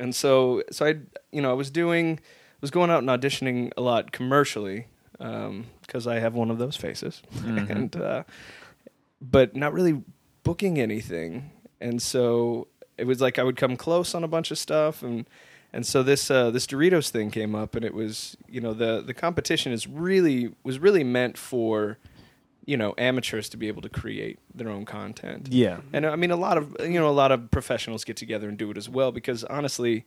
and 0.00 0.14
so 0.14 0.62
so 0.70 0.86
i 0.86 0.94
you 1.30 1.42
know 1.42 1.50
i 1.50 1.52
was 1.52 1.70
doing 1.70 2.18
was 2.62 2.70
going 2.70 2.88
out 2.88 3.00
and 3.00 3.08
auditioning 3.10 3.70
a 3.76 3.82
lot 3.82 4.10
commercially 4.10 4.86
because 5.82 6.06
i 6.06 6.18
have 6.18 6.34
one 6.34 6.50
of 6.50 6.58
those 6.58 6.76
faces 6.76 7.22
Mhm. 7.36 7.70
and 7.76 7.96
uh, 7.96 8.24
but 9.20 9.54
not 9.54 9.72
really 9.72 10.02
booking 10.42 10.78
anything 10.80 11.50
and 11.80 12.02
so 12.02 12.66
it 12.98 13.06
was 13.06 13.20
like 13.20 13.38
i 13.38 13.42
would 13.42 13.56
come 13.56 13.76
close 13.76 14.14
on 14.14 14.24
a 14.24 14.28
bunch 14.28 14.50
of 14.50 14.58
stuff 14.58 15.02
and 15.02 15.26
and 15.74 15.86
so 15.86 16.02
this 16.02 16.30
uh, 16.30 16.50
this 16.50 16.66
Doritos 16.66 17.08
thing 17.08 17.30
came 17.30 17.54
up, 17.54 17.74
and 17.74 17.82
it 17.82 17.94
was 17.94 18.36
you 18.46 18.60
know 18.60 18.74
the 18.74 19.00
the 19.00 19.14
competition 19.14 19.72
is 19.72 19.86
really 19.86 20.52
was 20.64 20.78
really 20.78 21.02
meant 21.02 21.38
for 21.38 21.96
you 22.66 22.76
know 22.76 22.92
amateurs 22.98 23.48
to 23.48 23.56
be 23.56 23.68
able 23.68 23.80
to 23.80 23.88
create 23.88 24.38
their 24.54 24.68
own 24.68 24.84
content. 24.84 25.48
Yeah. 25.50 25.78
And 25.94 26.04
I 26.04 26.14
mean, 26.16 26.30
a 26.30 26.36
lot 26.36 26.58
of 26.58 26.76
you 26.80 27.00
know, 27.00 27.08
a 27.08 27.18
lot 27.22 27.32
of 27.32 27.50
professionals 27.50 28.04
get 28.04 28.18
together 28.18 28.50
and 28.50 28.58
do 28.58 28.70
it 28.70 28.76
as 28.76 28.90
well 28.90 29.12
because 29.12 29.44
honestly, 29.44 30.04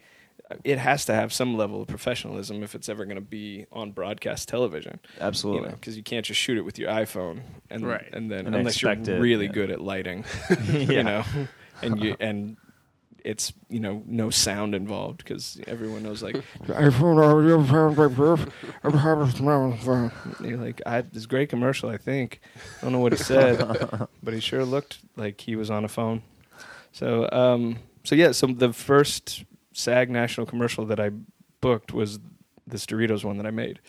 it 0.64 0.78
has 0.78 1.06
to 1.06 1.14
have 1.14 1.34
some 1.34 1.58
level 1.58 1.82
of 1.82 1.88
professionalism 1.88 2.62
if 2.64 2.76
it's 2.76 2.88
ever 2.88 3.06
going 3.06 3.16
to 3.16 3.22
be 3.22 3.66
on 3.72 3.92
broadcast 3.92 4.48
television. 4.48 5.00
Absolutely. 5.20 5.72
because 5.72 5.98
you, 5.98 6.04
can't 6.04 6.26
just 6.26 6.40
shoot 6.40 6.58
it 6.58 6.62
with 6.62 6.78
your 6.78 6.90
iPhone 6.90 7.42
and 7.70 7.86
Right. 7.86 8.08
and 8.14 8.30
then 8.30 8.46
And 8.46 8.56
unless 8.56 8.82
you're 8.82 8.92
it, 8.92 9.08
really 9.20 9.46
yeah. 9.48 9.52
good 9.52 9.72
at 9.72 9.82
lighting, 9.82 10.24
you 10.72 11.04
know, 11.04 11.24
and 11.82 12.00
you 12.04 12.16
and 12.20 12.58
it's 13.24 13.52
you 13.70 13.80
know 13.80 14.04
no 14.06 14.30
sound 14.30 14.76
involved 14.76 15.18
because 15.18 15.60
everyone 15.66 16.04
knows 16.04 16.22
like 16.22 16.36
you're 20.44 20.58
like 20.58 20.80
I 20.86 21.02
this 21.02 21.26
great 21.26 21.50
commercial 21.50 21.90
I 21.90 21.98
think 21.98 22.40
I 22.56 22.82
don't 22.84 22.92
know 22.92 23.00
what 23.00 23.14
he 23.14 23.18
said 23.18 23.58
but 24.22 24.34
he 24.36 24.40
sure 24.40 24.64
looked 24.64 25.00
like 25.16 25.42
he 25.42 25.56
was 25.56 25.72
on 25.72 25.84
a 25.84 25.88
phone 25.88 26.22
so 26.92 27.28
um 27.32 27.78
so 28.04 28.14
yeah 28.14 28.32
so 28.32 28.46
the 28.46 28.72
first 28.72 29.44
SAG 29.76 30.10
national 30.10 30.48
commercial 30.48 30.86
that 30.86 31.00
I 31.00 31.12
booked 31.62 31.94
was 31.94 32.20
this 32.66 32.86
Doritos 32.86 33.24
one 33.24 33.38
that 33.38 33.46
I 33.46 33.52
made 33.52 33.80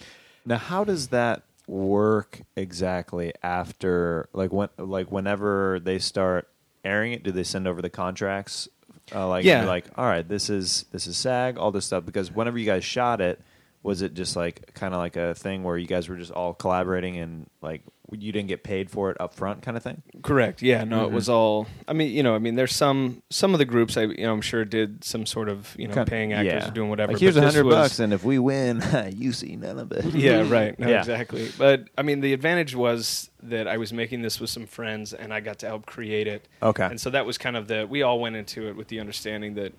Now, 0.44 0.58
how 0.58 0.84
does 0.84 1.08
that 1.08 1.42
work 1.66 2.40
exactly 2.56 3.32
after, 3.42 4.28
like 4.32 4.52
when, 4.52 4.68
like 4.78 5.10
whenever 5.10 5.80
they 5.80 5.98
start 5.98 6.48
airing 6.84 7.12
it? 7.12 7.22
Do 7.22 7.32
they 7.32 7.42
send 7.44 7.66
over 7.66 7.80
the 7.82 7.90
contracts? 7.90 8.68
Uh, 9.14 9.28
like, 9.28 9.44
Yeah. 9.44 9.64
like, 9.64 9.86
all 9.96 10.04
right, 10.06 10.26
this 10.28 10.50
is 10.50 10.84
this 10.92 11.06
is 11.06 11.16
SAG, 11.16 11.58
all 11.58 11.70
this 11.70 11.86
stuff. 11.86 12.04
Because 12.04 12.30
whenever 12.32 12.58
you 12.58 12.66
guys 12.66 12.84
shot 12.84 13.20
it, 13.20 13.40
was 13.82 14.02
it 14.02 14.14
just 14.14 14.34
like 14.34 14.74
kind 14.74 14.92
of 14.94 14.98
like 14.98 15.16
a 15.16 15.34
thing 15.34 15.62
where 15.62 15.78
you 15.78 15.86
guys 15.86 16.08
were 16.08 16.16
just 16.16 16.32
all 16.32 16.54
collaborating 16.54 17.16
and 17.18 17.46
like 17.62 17.82
you 18.12 18.30
didn't 18.32 18.48
get 18.48 18.62
paid 18.62 18.90
for 18.90 19.10
it 19.10 19.16
up 19.20 19.34
front, 19.34 19.62
kind 19.62 19.76
of 19.76 19.82
thing? 19.82 20.02
Correct. 20.22 20.62
Yeah. 20.62 20.84
No, 20.84 21.06
it 21.06 21.10
Mhm. 21.10 21.12
was 21.14 21.28
all. 21.28 21.66
I 21.88 21.92
mean, 21.92 22.12
you 22.12 22.22
know, 22.22 22.34
I 22.34 22.38
mean, 22.38 22.54
there's 22.54 22.74
some 22.74 23.22
some 23.30 23.52
of 23.54 23.58
the 23.58 23.64
groups 23.64 23.96
I, 23.96 24.02
you 24.02 24.18
know, 24.24 24.32
I'm 24.32 24.40
sure 24.40 24.64
did 24.64 25.02
some 25.04 25.26
sort 25.26 25.48
of, 25.48 25.74
you 25.78 25.88
know, 25.88 25.94
Kind- 25.94 26.08
paying 26.08 26.32
actors 26.32 26.52
yeah. 26.64 26.68
or 26.68 26.72
doing 26.72 26.88
whatever. 26.90 27.12
Like, 27.12 27.20
here's 27.20 27.36
a 27.36 27.42
hundred 27.42 27.64
bucks, 27.64 27.98
and 27.98 28.12
if 28.12 28.24
we 28.24 28.38
win, 28.38 28.82
you 29.16 29.32
see 29.32 29.56
none 29.56 29.78
of 29.78 29.92
it. 29.92 30.04
Yeah. 30.14 30.48
Right. 30.48 30.78
No, 30.78 30.88
Yeah. 30.88 31.00
exactly. 31.00 31.48
But 31.58 31.88
I 31.98 32.02
mean, 32.02 32.20
the 32.20 32.32
advantage 32.32 32.74
was 32.74 33.30
that 33.42 33.68
I 33.68 33.76
was 33.76 33.92
making 33.92 34.22
this 34.22 34.40
with 34.40 34.50
some 34.50 34.66
friends, 34.66 35.12
and 35.12 35.32
I 35.32 35.40
got 35.40 35.58
to 35.60 35.66
help 35.66 35.86
create 35.86 36.26
it. 36.26 36.48
Okay. 36.62 36.84
And 36.86 37.00
so 37.00 37.10
that 37.10 37.26
was 37.26 37.38
kind 37.38 37.56
of 37.56 37.68
the. 37.68 37.86
We 37.88 38.02
all 38.02 38.18
went 38.20 38.36
into 38.36 38.68
it 38.68 38.76
with 38.76 38.88
the 38.88 38.98
understanding 39.00 39.54
that 39.54 39.72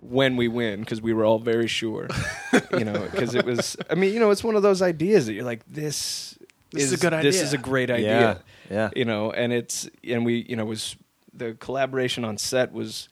when 0.00 0.36
we 0.36 0.46
win, 0.46 0.80
because 0.80 1.00
we 1.02 1.12
were 1.12 1.24
all 1.24 1.38
very 1.40 1.66
sure, 1.66 2.06
you 2.78 2.84
know, 2.84 3.08
because 3.10 3.34
it 3.34 3.44
was. 3.44 3.76
I 3.90 3.94
mean, 3.96 4.12
you 4.14 4.20
know, 4.20 4.30
it's 4.30 4.44
one 4.44 4.54
of 4.56 4.62
those 4.62 4.82
ideas 4.82 5.26
that 5.26 5.32
you're 5.32 5.44
like, 5.44 5.62
this. 5.68 6.38
This 6.74 6.84
is 6.84 6.92
a 6.92 6.96
good 6.98 7.12
idea. 7.14 7.30
This 7.32 7.40
is 7.42 7.52
a 7.52 7.58
great 7.58 7.90
idea 7.90 8.40
Yeah. 8.70 8.74
yeah. 8.76 8.90
you 8.96 9.04
know 9.04 9.30
and 9.32 9.52
it's 9.52 9.88
and 10.02 10.24
we 10.24 10.44
you 10.48 10.56
know 10.56 10.64
was 10.64 10.96
the 11.32 11.54
collaboration 11.54 12.24
on 12.24 12.36
set 12.38 12.72
was 12.72 13.08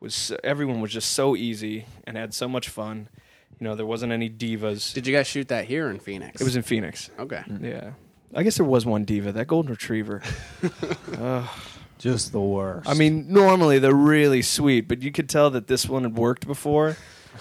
was 0.00 0.32
everyone 0.44 0.80
was 0.80 0.92
just 0.92 1.12
so 1.12 1.34
easy 1.36 1.86
and 2.06 2.16
had 2.16 2.32
so 2.34 2.48
much 2.48 2.68
fun 2.68 3.08
you 3.58 3.64
know 3.64 3.74
there 3.74 3.86
wasn't 3.86 4.12
any 4.12 4.28
divas 4.30 4.92
Did 4.94 5.06
you 5.06 5.14
guys 5.14 5.26
shoot 5.26 5.48
that 5.48 5.64
here 5.66 5.88
in 5.90 5.98
Phoenix? 5.98 6.40
it 6.40 6.44
was 6.44 6.56
in 6.56 6.62
phoenix 6.62 7.10
okay. 7.18 7.42
Mm. 7.48 7.62
yeah 7.62 7.90
i 8.34 8.42
guess 8.42 8.56
there 8.56 8.66
was 8.66 8.84
one 8.86 9.04
diva 9.04 9.32
that 9.32 9.46
golden 9.46 9.70
retriever 9.72 10.22
Ugh. 11.18 11.48
Just 11.98 12.32
the 12.32 12.40
worst. 12.40 12.88
i 12.88 12.94
mean 12.94 13.32
normally 13.32 13.78
they're 13.78 13.94
really 13.94 14.42
sweet 14.42 14.86
but 14.88 15.02
you 15.02 15.10
could 15.10 15.28
tell 15.30 15.48
that 15.50 15.66
this 15.66 15.88
one 15.88 16.02
had 16.02 16.14
worked 16.16 16.46
before 16.46 16.96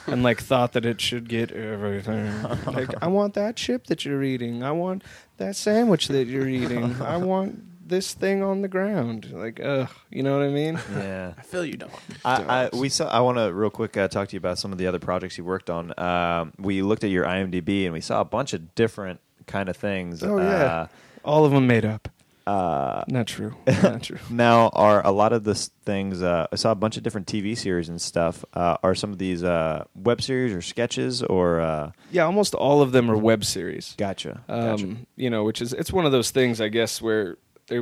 and 0.08 0.24
like 0.24 0.42
thought 0.42 0.74
that 0.74 0.86
it 0.86 1.00
should 1.02 1.28
get 1.28 1.52
everything 1.52 2.32
like 2.68 2.90
i 3.02 3.08
want 3.08 3.34
that 3.34 3.56
chip 3.56 3.88
that 3.88 4.06
you're 4.06 4.24
eating 4.24 4.64
i 4.64 4.72
want 4.72 5.04
that 5.38 5.56
sandwich 5.56 6.08
that 6.08 6.28
you're 6.28 6.48
eating 6.48 7.02
i 7.02 7.18
want 7.18 7.64
this 7.88 8.14
thing 8.14 8.42
on 8.42 8.62
the 8.62 8.68
ground 8.68 9.32
like 9.32 9.60
ugh 9.64 9.90
you 10.10 10.24
know 10.24 10.38
what 10.38 10.46
i 10.46 10.50
mean 10.50 10.80
yeah. 10.96 11.34
I 11.38 11.42
feel 11.44 11.64
you 11.64 11.78
don't. 11.78 11.92
I, 12.24 12.66
I 12.66 12.70
we 12.76 12.90
saw. 12.90 13.08
I 13.08 13.20
want 13.20 13.38
to 13.38 13.54
real 13.54 13.70
quick 13.70 13.96
uh, 13.98 14.08
talk 14.08 14.30
to 14.30 14.34
you 14.34 14.40
about 14.40 14.58
some 14.58 14.72
of 14.72 14.78
the 14.78 14.88
other 14.88 15.00
projects 15.00 15.38
you 15.38 15.44
worked 15.44 15.70
on. 15.70 15.94
Um, 16.00 16.54
we 16.58 16.82
looked 16.82 17.04
at 17.04 17.10
your 17.10 17.26
IMDb 17.26 17.84
and 17.86 17.94
we 17.94 18.02
saw 18.02 18.22
a 18.22 18.26
bunch 18.26 18.54
of 18.54 18.74
different 18.76 19.20
kind 19.46 19.70
of 19.70 19.78
things. 19.78 20.24
Oh, 20.24 20.38
yeah. 20.40 20.88
all 21.24 21.46
of 21.46 21.52
them 21.52 21.68
made 21.68 21.86
up 21.86 22.10
Uh, 22.48 23.04
not 23.08 23.26
true 23.26 23.56
not 23.82 24.04
true 24.04 24.20
now, 24.30 24.70
are 24.74 25.04
a 25.06 25.12
lot 25.12 25.34
of 25.34 25.44
this 25.44 25.72
things? 25.84 26.22
Uh, 26.22 26.46
I 26.52 26.56
saw 26.56 26.72
a 26.72 26.76
bunch 26.76 26.96
of 26.96 27.02
different 27.02 27.26
TV 27.26 27.58
series 27.58 27.90
and 27.90 28.00
stuff. 28.00 28.46
Uh, 28.54 28.78
are 28.84 28.94
some 28.94 29.12
of 29.12 29.18
these 29.18 29.44
uh, 29.44 29.86
web 29.96 30.22
series 30.22 30.54
or 30.54 30.62
sketches 30.62 31.24
or? 31.24 31.60
Uh, 31.60 31.92
yeah 32.12 32.24
almost 32.24 32.54
all 32.54 32.82
of 32.84 32.92
them 32.92 33.10
are 33.10 33.18
web 33.18 33.44
series 33.44 33.96
gotcha. 33.98 34.44
um, 34.48 34.60
gotcha. 34.60 34.96
you 35.16 35.30
know, 35.32 35.44
which 35.44 35.60
is 35.62 35.74
it's 35.74 35.92
one 35.92 36.06
of 36.06 36.12
those 36.12 36.30
things, 36.30 36.62
I 36.62 36.68
guess, 36.70 37.02
where 37.02 37.38
they 37.68 37.80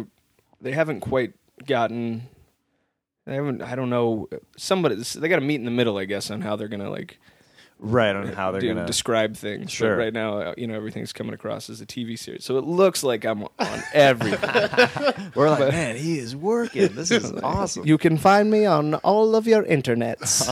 they 0.61 0.71
haven't 0.71 1.01
quite 1.01 1.33
gotten. 1.65 2.23
They 3.25 3.35
haven't. 3.35 3.61
I 3.61 3.75
don't 3.75 3.89
know. 3.89 4.29
Somebody 4.57 4.95
they 4.95 5.27
got 5.27 5.37
to 5.37 5.41
meet 5.45 5.55
in 5.55 5.65
the 5.65 5.71
middle, 5.71 5.97
I 5.97 6.05
guess, 6.05 6.31
on 6.31 6.41
how 6.41 6.55
they're 6.55 6.67
gonna 6.69 6.89
like 6.89 7.19
Right 7.85 8.15
on 8.15 8.27
how 8.27 8.51
they're 8.51 8.61
do- 8.61 8.73
gonna. 8.73 8.85
describe 8.85 9.35
things. 9.35 9.65
But 9.65 9.71
Sure. 9.71 9.97
right 9.97 10.13
now, 10.13 10.37
uh, 10.39 10.53
you 10.57 10.67
know, 10.67 10.73
everything's 10.73 11.11
coming 11.11 11.33
across 11.33 11.69
as 11.69 11.81
a 11.81 11.85
TV 11.85 12.17
series, 12.17 12.45
so 12.45 12.57
it 12.57 12.63
looks 12.63 13.03
like 13.03 13.25
I'm 13.25 13.43
on 13.43 13.83
everything. 13.93 15.31
We're 15.35 15.49
like, 15.49 15.71
man, 15.73 15.97
he 15.97 16.17
is 16.17 16.33
working. 16.35 16.95
This 16.95 17.11
is 17.11 17.31
awesome. 17.43 17.85
you 17.85 17.97
can 17.97 18.17
find 18.17 18.49
me 18.49 18.65
on 18.65 18.95
all 18.95 19.35
of 19.35 19.47
your 19.47 19.63
internets. 19.63 20.47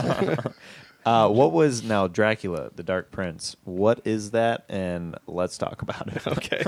Uh, 1.04 1.28
what 1.28 1.50
was 1.50 1.82
now 1.82 2.06
Dracula, 2.06 2.70
the 2.76 2.84
Dark 2.84 3.10
Prince? 3.10 3.56
What 3.64 4.02
is 4.04 4.30
that? 4.30 4.64
And 4.68 5.16
let's 5.26 5.58
talk 5.58 5.82
about 5.82 6.06
it. 6.14 6.24
okay. 6.28 6.62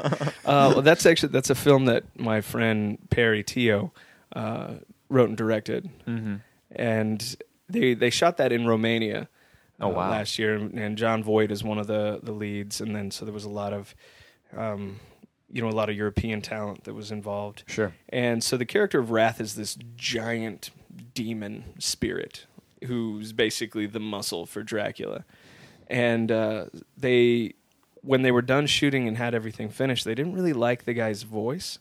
Uh, 0.44 0.72
well, 0.74 0.82
that's 0.82 1.06
actually 1.06 1.28
that's 1.28 1.50
a 1.50 1.54
film 1.54 1.84
that 1.84 2.02
my 2.18 2.40
friend 2.40 2.98
Pearry 3.10 3.44
Teo 3.44 3.92
uh, 4.34 4.74
wrote 5.08 5.28
and 5.28 5.38
directed, 5.38 5.88
Mm-hmm. 6.08 6.34
and 6.74 7.36
they 7.68 7.94
they 7.94 8.10
shot 8.10 8.38
that 8.38 8.50
in 8.50 8.66
Romania. 8.66 9.28
Oh, 9.80 9.90
uh, 9.90 9.94
wow. 9.94 10.10
Last 10.10 10.38
year, 10.38 10.54
and 10.56 10.96
Jon 10.96 11.22
Voight 11.22 11.50
is 11.50 11.64
one 11.64 11.78
of 11.78 11.86
the 11.86 12.20
the 12.22 12.32
leads, 12.32 12.80
and 12.80 12.94
then 12.94 13.10
so 13.10 13.24
there 13.24 13.34
was 13.34 13.44
a 13.44 13.50
lot 13.50 13.72
of, 13.72 13.94
um, 14.56 15.00
you 15.50 15.60
know, 15.60 15.68
a 15.68 15.70
lot 15.70 15.90
of 15.90 15.96
European 15.96 16.40
talent 16.40 16.84
that 16.84 16.94
was 16.94 17.10
involved. 17.10 17.64
Sure. 17.66 17.92
And 18.08 18.42
so 18.42 18.56
the 18.56 18.66
character 18.66 19.00
of 19.00 19.10
Wrath 19.10 19.40
is 19.40 19.54
this 19.54 19.76
giant 19.96 20.70
demon 21.14 21.64
spirit 21.78 22.46
who's 22.86 23.32
basically 23.32 23.86
the 23.86 24.00
muscle 24.00 24.46
for 24.46 24.62
Dracula. 24.62 25.24
And 25.88 26.30
uh, 26.30 26.66
they, 26.96 27.54
when 28.02 28.22
they 28.22 28.30
were 28.30 28.42
done 28.42 28.66
shooting 28.66 29.08
and 29.08 29.16
had 29.16 29.34
everything 29.34 29.68
finished, 29.68 30.04
they 30.04 30.14
didn't 30.14 30.34
really 30.34 30.52
like 30.52 30.84
the 30.84 30.94
guy's 30.94 31.22
voice. 31.22 31.78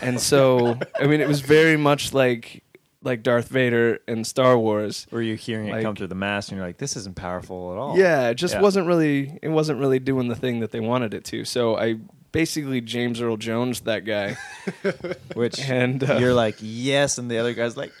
and 0.00 0.20
so 0.20 0.78
I 1.00 1.06
mean, 1.06 1.20
it 1.20 1.28
was 1.28 1.40
very 1.40 1.76
much 1.76 2.12
like 2.12 2.62
like 3.02 3.22
Darth 3.22 3.48
Vader 3.48 4.00
in 4.08 4.24
Star 4.24 4.58
Wars. 4.58 5.06
Were 5.10 5.22
you 5.22 5.34
hearing 5.36 5.68
it 5.68 5.82
come 5.82 5.94
through 5.94 6.08
the 6.08 6.14
mask 6.14 6.50
and 6.50 6.58
you're 6.58 6.66
like, 6.66 6.78
this 6.78 6.96
isn't 6.96 7.16
powerful 7.16 7.72
at 7.72 7.78
all? 7.78 7.98
Yeah, 7.98 8.28
it 8.30 8.34
just 8.34 8.54
Yeah. 8.54 8.60
wasn't 8.60 8.86
really 8.86 9.38
it 9.42 9.48
wasn't 9.48 9.78
really 9.80 9.98
doing 9.98 10.28
the 10.28 10.34
thing 10.36 10.60
that 10.60 10.70
they 10.72 10.80
wanted 10.80 11.14
it 11.14 11.24
to. 11.26 11.44
So 11.44 11.76
I 11.76 11.96
basically 12.32 12.80
James 12.80 13.20
Earl 13.20 13.36
Jones 13.36 13.80
that 13.82 14.04
guy, 14.04 14.36
Which 15.34 15.60
and 15.60 16.02
uh, 16.08 16.16
you're 16.16 16.34
like, 16.34 16.56
yes, 16.60 17.18
and 17.18 17.30
the 17.30 17.38
other 17.38 17.54
guy's 17.54 17.76
like, 17.76 17.92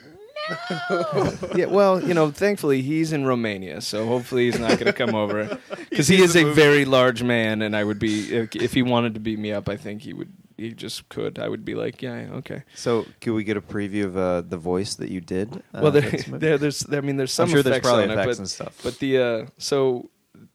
no. 0.90 1.32
yeah, 1.56 1.66
well, 1.66 2.02
you 2.02 2.14
know, 2.14 2.30
thankfully 2.30 2.82
he's 2.82 3.12
in 3.12 3.24
Romania, 3.24 3.80
so 3.80 4.06
hopefully 4.06 4.44
he's 4.46 4.58
not 4.58 4.70
going 4.78 4.84
to 4.86 4.92
come 4.92 5.14
over 5.14 5.58
because 5.90 6.06
he 6.14 6.22
is 6.22 6.36
a 6.36 6.44
very 6.52 6.84
large 6.84 7.22
man, 7.22 7.62
and 7.62 7.74
I 7.76 7.82
would 7.82 7.98
be 7.98 8.32
if, 8.34 8.54
if 8.56 8.72
he 8.72 8.82
wanted 8.82 9.14
to 9.14 9.20
beat 9.20 9.38
me 9.38 9.52
up, 9.52 9.68
I 9.68 9.76
think 9.76 10.02
he 10.02 10.12
would. 10.12 10.32
He 10.56 10.72
just 10.72 11.08
could. 11.10 11.38
I 11.38 11.48
would 11.48 11.64
be 11.64 11.74
like, 11.74 12.00
yeah, 12.00 12.22
yeah, 12.22 12.34
okay. 12.36 12.62
so 12.74 13.04
can 13.20 13.34
we 13.34 13.44
get 13.44 13.58
a 13.58 13.60
preview 13.60 14.04
of 14.06 14.16
uh, 14.16 14.40
the 14.40 14.56
voice 14.56 14.94
that 14.94 15.10
you 15.10 15.20
did? 15.20 15.54
Uh, 15.74 15.80
well, 15.82 15.90
there, 15.90 16.10
there, 16.28 16.56
there's, 16.56 16.86
I 16.90 17.00
mean, 17.02 17.16
there's 17.16 17.32
some 17.32 17.48
I'm 17.48 17.52
sure 17.52 17.62
there's 17.62 17.80
probably 17.80 18.04
on 18.04 18.10
effects 18.12 18.38
it, 18.38 18.38
and 18.38 18.48
stuff. 18.48 18.80
but, 18.82 18.92
but 18.92 18.98
the 18.98 19.18
uh, 19.18 19.46
so 19.58 20.08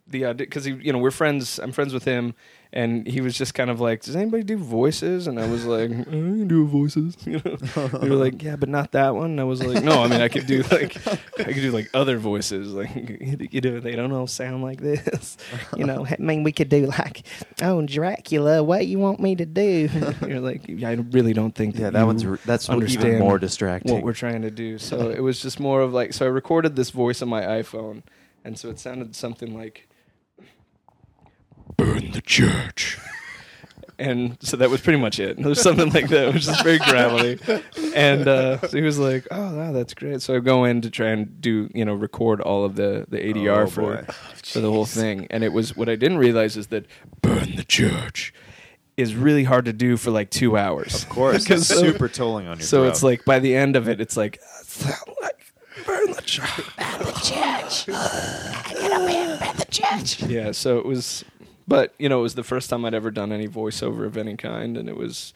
the 0.07 0.33
because 0.33 0.65
you 0.67 0.91
know 0.91 0.99
we're 0.99 1.11
friends. 1.11 1.59
I'm 1.59 1.71
friends 1.71 1.93
with 1.93 2.05
him, 2.05 2.33
and 2.73 3.05
he 3.05 3.19
was 3.19 3.37
just 3.37 3.53
kind 3.53 3.69
of 3.69 3.79
like, 3.81 4.01
"Does 4.01 4.15
anybody 4.15 4.43
do 4.43 4.57
voices?" 4.57 5.27
And 5.27 5.39
I 5.39 5.47
was 5.49 5.65
like, 5.65 5.91
"I 5.91 6.03
can 6.03 6.47
do 6.47 6.65
voices." 6.67 7.17
You 7.25 7.41
know, 7.45 7.55
they 7.87 8.09
were 8.09 8.15
like, 8.15 8.41
"Yeah, 8.41 8.55
but 8.55 8.69
not 8.69 8.91
that 8.93 9.15
one." 9.15 9.31
And 9.31 9.41
I 9.41 9.43
was 9.43 9.61
like, 9.63 9.83
"No, 9.83 10.01
I 10.03 10.07
mean, 10.07 10.21
I 10.21 10.27
could 10.29 10.47
do 10.47 10.63
like 10.63 10.95
I 11.39 11.43
could 11.43 11.55
do 11.55 11.71
like 11.71 11.89
other 11.93 12.17
voices, 12.17 12.71
like 12.73 12.89
you 13.51 13.61
know, 13.61 13.79
they 13.79 13.95
don't 13.95 14.11
all 14.11 14.27
sound 14.27 14.63
like 14.63 14.81
this." 14.81 15.37
You 15.77 15.85
know, 15.85 16.05
I 16.05 16.17
mean, 16.19 16.43
we 16.43 16.51
could 16.51 16.69
do 16.69 16.87
like, 16.87 17.23
oh, 17.61 17.81
Dracula, 17.85 18.63
what 18.63 18.87
you 18.87 18.99
want 18.99 19.19
me 19.19 19.35
to 19.35 19.45
do? 19.45 19.89
You're 20.21 20.39
like, 20.39 20.63
yeah, 20.67 20.89
I 20.89 20.93
really 20.93 21.33
don't 21.33 21.55
think. 21.55 21.75
yeah, 21.75 21.85
that 21.85 21.93
that 21.93 21.99
you 22.01 22.05
one's 22.05 22.25
r- 22.25 22.39
that's 22.45 22.69
even 22.69 23.19
more 23.19 23.39
distracting. 23.39 23.93
what 23.93 24.03
we're 24.03 24.13
trying 24.13 24.41
to 24.41 24.51
do. 24.51 24.77
So 24.77 25.09
it 25.09 25.21
was 25.21 25.41
just 25.41 25.59
more 25.59 25.81
of 25.81 25.93
like, 25.93 26.13
so 26.13 26.25
I 26.25 26.29
recorded 26.29 26.75
this 26.75 26.89
voice 26.89 27.21
on 27.21 27.29
my 27.29 27.41
iPhone, 27.41 28.03
and 28.43 28.57
so 28.59 28.69
it 28.69 28.79
sounded 28.79 29.15
something 29.15 29.55
like, 29.55 29.87
"Burn 32.01 32.11
the 32.11 32.21
church." 32.21 32.97
And 33.99 34.37
so 34.41 34.57
that 34.57 34.71
was 34.71 34.81
pretty 34.81 34.97
much 34.97 35.19
it. 35.19 35.37
There 35.37 35.47
was 35.49 35.61
something 35.61 35.91
like 35.91 36.07
that, 36.09 36.33
which 36.33 36.47
is 36.47 36.61
very 36.61 36.79
gravelly. 36.79 37.37
And 37.95 38.27
uh, 38.27 38.59
so 38.67 38.75
he 38.75 38.81
was 38.83 38.97
like, 38.97 39.27
"Oh, 39.29 39.55
wow, 39.55 39.71
that's 39.73 39.93
great." 39.93 40.23
So 40.23 40.35
I 40.35 40.39
go 40.39 40.65
in 40.65 40.81
to 40.81 40.89
try 40.89 41.09
and 41.09 41.39
do, 41.39 41.69
you 41.75 41.85
know, 41.85 41.93
record 41.93 42.41
all 42.41 42.65
of 42.65 42.75
the 42.75 43.05
the 43.09 43.17
ADR 43.19 43.63
Oh, 43.63 43.67
for 43.67 43.81
boy. 43.81 44.05
for 44.43 44.59
the 44.59 44.71
whole 44.71 44.85
thing. 44.85 45.27
And 45.29 45.43
it 45.43 45.53
was 45.53 45.75
what 45.77 45.87
I 45.87 45.95
didn't 45.95 46.17
realize 46.17 46.57
is 46.57 46.67
that 46.67 46.87
"Burn 47.21 47.55
the 47.57 47.63
church" 47.63 48.33
is 48.97 49.13
really 49.15 49.43
hard 49.43 49.65
to 49.65 49.73
do 49.73 49.97
for 49.97 50.09
like 50.09 50.31
two 50.31 50.57
hours. 50.57 51.03
of 51.03 51.09
course, 51.09 51.43
Because 51.43 51.69
it's 51.69 51.79
so- 51.79 51.85
super 51.91 52.07
tolling 52.09 52.47
on 52.47 52.57
your 52.57 52.65
so 52.65 52.81
throat. 52.81 52.89
it's 52.89 53.03
like 53.03 53.23
by 53.25 53.37
the 53.39 53.55
end 53.55 53.75
of 53.75 53.87
it, 53.87 54.01
it's 54.01 54.17
like, 54.17 54.39
sound 54.63 54.97
like 55.21 55.53
burn 55.85 56.11
the 56.11 56.21
church. 56.23 56.57
Yeah, 60.27 60.51
so 60.51 60.77
it 60.79 60.85
was, 60.85 61.23
but 61.71 61.93
you 61.97 62.09
know, 62.09 62.19
it 62.19 62.23
was 62.23 62.35
the 62.35 62.43
first 62.43 62.69
time 62.69 62.83
I'd 62.83 62.93
ever 62.93 63.11
done 63.11 63.31
any 63.31 63.47
voiceover 63.47 64.05
of 64.05 64.17
any 64.17 64.35
kind, 64.35 64.75
and 64.77 64.89
it 64.89 64.97
was, 64.97 65.33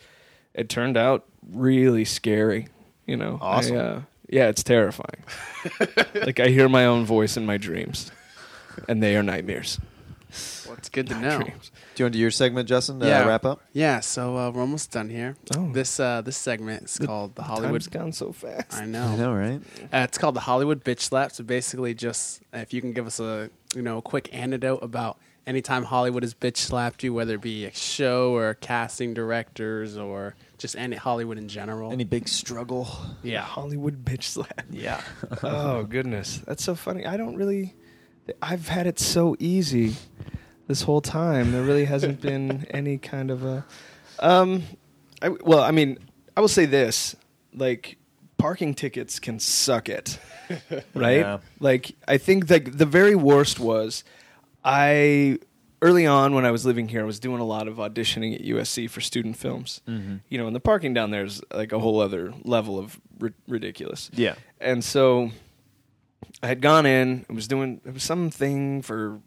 it 0.53 0.67
turned 0.67 0.97
out 0.97 1.23
really 1.49 2.03
scary. 2.03 2.67
You 3.05 3.15
know, 3.15 3.39
I, 3.41 3.45
Awesome. 3.45 3.77
uh, 3.77 3.99
yeah, 4.29 4.49
it's 4.49 4.61
terrifying. 4.63 5.23
like 6.15 6.41
I 6.41 6.47
hear 6.47 6.67
my 6.67 6.85
own 6.85 7.05
voice 7.05 7.37
in 7.37 7.45
my 7.45 7.55
dreams, 7.57 8.11
and 8.89 9.01
they 9.01 9.15
are 9.15 9.23
nightmares. 9.23 9.79
Well, 10.67 10.75
it's 10.77 10.89
good 10.89 11.07
to 11.07 11.17
know. 11.19 11.39
Dreams. 11.41 11.71
Do 11.95 12.01
you 12.01 12.05
want 12.05 12.13
to 12.13 12.17
do 12.17 12.21
your 12.21 12.31
segment, 12.31 12.67
Justin? 12.67 12.99
To 12.99 13.07
Yeah. 13.07 13.25
wrap 13.25 13.45
up. 13.45 13.61
Yeah, 13.73 14.01
so 14.01 14.37
uh, 14.37 14.51
we're 14.51 14.61
almost 14.61 14.91
done 14.91 15.09
here. 15.09 15.35
Oh. 15.55 15.71
This 15.71 15.99
uh, 15.99 16.21
this 16.21 16.37
segment 16.37 16.83
is 16.83 16.99
called 16.99 17.35
the 17.35 17.43
Hollywood. 17.43 17.81
Time's 17.81 17.87
gone 17.87 18.11
so 18.11 18.31
fast. 18.31 18.73
I 18.73 18.85
know. 18.85 19.03
I 19.05 19.15
know. 19.15 19.33
know, 19.33 19.33
right? 19.33 19.61
Uh, 19.93 20.03
it's 20.03 20.17
called 20.17 20.35
the 20.35 20.41
Hollywood 20.41 20.83
Bitch 20.83 20.99
Slap. 20.99 21.31
So 21.31 21.43
basically, 21.43 21.93
just 21.93 22.41
if 22.53 22.73
you 22.73 22.81
can 22.81 22.91
give 22.93 23.07
us 23.07 23.19
a 23.19 23.49
you 23.73 23.81
know 23.81 23.97
a 23.97 24.01
quick 24.01 24.29
anecdote 24.33 24.79
about 24.83 25.17
anytime 25.47 25.83
Hollywood 25.83 26.23
has 26.23 26.33
bitch 26.33 26.57
slapped 26.57 27.03
you, 27.03 27.13
whether 27.13 27.35
it 27.35 27.41
be 27.41 27.65
a 27.65 27.73
show 27.73 28.33
or 28.35 28.55
casting 28.55 29.13
directors 29.13 29.97
or 29.97 30.35
just 30.57 30.75
any 30.75 30.95
Hollywood 30.97 31.37
in 31.37 31.47
general. 31.47 31.91
Any 31.91 32.03
big 32.03 32.27
struggle? 32.27 32.89
yeah. 33.23 33.41
Hollywood 33.41 34.03
bitch 34.03 34.23
slap. 34.23 34.63
Yeah. 34.69 35.01
oh 35.43 35.83
goodness, 35.83 36.41
that's 36.45 36.63
so 36.63 36.75
funny. 36.75 37.05
I 37.05 37.15
don't 37.15 37.35
really. 37.37 37.73
I've 38.41 38.67
had 38.67 38.87
it 38.87 38.99
so 38.99 39.35
easy 39.39 39.95
this 40.67 40.81
whole 40.83 41.01
time. 41.01 41.51
There 41.51 41.63
really 41.63 41.85
hasn't 41.85 42.21
been 42.29 42.65
any 42.69 42.97
kind 42.97 43.31
of 43.31 43.43
a. 43.43 43.65
Um, 44.19 44.63
I, 45.21 45.29
well, 45.29 45.61
I 45.61 45.71
mean, 45.71 45.97
I 46.35 46.41
will 46.41 46.47
say 46.47 46.65
this: 46.65 47.15
like 47.53 47.97
parking 48.37 48.73
tickets 48.73 49.19
can 49.19 49.39
suck 49.39 49.89
it, 49.89 50.19
right? 50.93 51.19
Yeah. 51.19 51.39
Like 51.59 51.95
I 52.07 52.17
think 52.17 52.49
like 52.49 52.77
the 52.77 52.85
very 52.85 53.15
worst 53.15 53.59
was 53.59 54.03
I 54.63 55.39
early 55.81 56.07
on 56.07 56.33
when 56.33 56.45
I 56.45 56.51
was 56.51 56.65
living 56.65 56.87
here, 56.87 57.01
I 57.01 57.05
was 57.05 57.19
doing 57.19 57.39
a 57.39 57.45
lot 57.45 57.67
of 57.67 57.75
auditioning 57.75 58.33
at 58.33 58.41
USC 58.41 58.89
for 58.89 59.01
student 59.01 59.37
films. 59.37 59.81
Mm-hmm. 59.87 60.17
You 60.29 60.37
know, 60.39 60.47
and 60.47 60.55
the 60.55 60.59
parking 60.59 60.93
down 60.93 61.11
there 61.11 61.23
is 61.23 61.41
like 61.53 61.71
a 61.71 61.79
whole 61.79 61.99
other 61.99 62.33
level 62.43 62.79
of 62.79 62.99
ri- 63.19 63.33
ridiculous. 63.47 64.09
Yeah. 64.13 64.35
And 64.59 64.83
so 64.83 65.31
I 66.41 66.47
had 66.47 66.61
gone 66.61 66.85
in. 66.85 67.25
It 67.29 67.33
was 67.33 67.47
doing. 67.47 67.81
It 67.85 67.93
was 67.93 68.03
something 68.03 68.81
for. 68.81 69.19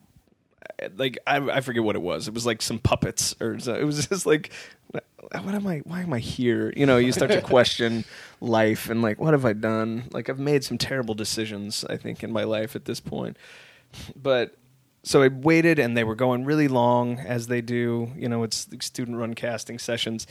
Like 0.96 1.18
I, 1.26 1.36
I 1.36 1.60
forget 1.60 1.82
what 1.82 1.96
it 1.96 2.02
was. 2.02 2.28
It 2.28 2.34
was 2.34 2.46
like 2.46 2.62
some 2.62 2.78
puppets, 2.78 3.34
or 3.40 3.58
so- 3.58 3.74
it 3.74 3.84
was 3.84 4.06
just 4.08 4.26
like, 4.26 4.52
what 4.90 5.54
am 5.54 5.66
I? 5.66 5.78
Why 5.78 6.02
am 6.02 6.12
I 6.12 6.18
here? 6.18 6.72
You 6.76 6.86
know, 6.86 6.96
you 6.98 7.12
start 7.12 7.30
to 7.32 7.40
question 7.42 8.04
life 8.40 8.88
and 8.88 9.02
like, 9.02 9.20
what 9.20 9.34
have 9.34 9.44
I 9.44 9.52
done? 9.52 10.04
Like 10.12 10.28
I've 10.28 10.38
made 10.38 10.64
some 10.64 10.78
terrible 10.78 11.14
decisions. 11.14 11.84
I 11.88 11.96
think 11.96 12.22
in 12.22 12.32
my 12.32 12.44
life 12.44 12.76
at 12.76 12.84
this 12.84 13.00
point, 13.00 13.36
but 14.16 14.54
so 15.04 15.22
I 15.22 15.28
waited, 15.28 15.78
and 15.78 15.96
they 15.96 16.04
were 16.04 16.16
going 16.16 16.44
really 16.44 16.68
long 16.68 17.18
as 17.18 17.46
they 17.46 17.60
do. 17.60 18.10
You 18.16 18.28
know, 18.28 18.42
it's 18.42 18.66
student 18.80 19.16
run 19.16 19.34
casting 19.34 19.78
sessions, 19.78 20.26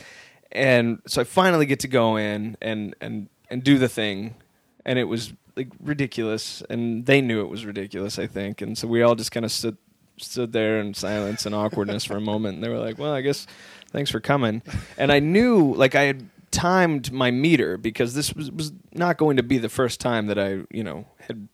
and 0.52 1.00
so 1.06 1.20
I 1.22 1.24
finally 1.24 1.66
get 1.66 1.80
to 1.80 1.88
go 1.88 2.16
in 2.16 2.56
and 2.60 2.94
and 3.00 3.28
and 3.50 3.62
do 3.64 3.78
the 3.78 3.88
thing, 3.88 4.34
and 4.84 4.98
it 4.98 5.04
was 5.04 5.32
like 5.56 5.68
ridiculous, 5.82 6.62
and 6.70 7.06
they 7.06 7.20
knew 7.20 7.40
it 7.40 7.48
was 7.48 7.64
ridiculous, 7.64 8.18
I 8.18 8.26
think, 8.26 8.62
and 8.62 8.76
so 8.78 8.86
we 8.86 9.02
all 9.02 9.14
just 9.14 9.32
kind 9.32 9.44
of 9.44 9.50
stood 9.50 9.76
stood 10.18 10.52
there 10.52 10.80
in 10.80 10.94
silence 10.94 11.46
and 11.46 11.54
awkwardness 11.54 12.04
for 12.04 12.16
a 12.16 12.20
moment, 12.20 12.56
and 12.56 12.64
they 12.64 12.68
were 12.68 12.78
like, 12.78 12.98
"Well, 12.98 13.12
I 13.12 13.20
guess 13.20 13.46
thanks 13.90 14.10
for 14.10 14.20
coming," 14.20 14.62
and 14.96 15.12
I 15.12 15.20
knew 15.20 15.74
like 15.74 15.94
I 15.94 16.02
had 16.02 16.28
timed 16.50 17.12
my 17.12 17.30
meter 17.30 17.76
because 17.76 18.14
this 18.14 18.34
was 18.34 18.50
was 18.50 18.72
not 18.92 19.18
going 19.18 19.36
to 19.36 19.42
be 19.42 19.58
the 19.58 19.68
first 19.68 20.00
time 20.00 20.26
that 20.26 20.38
I 20.38 20.60
you 20.70 20.84
know 20.84 21.06
had 21.20 21.48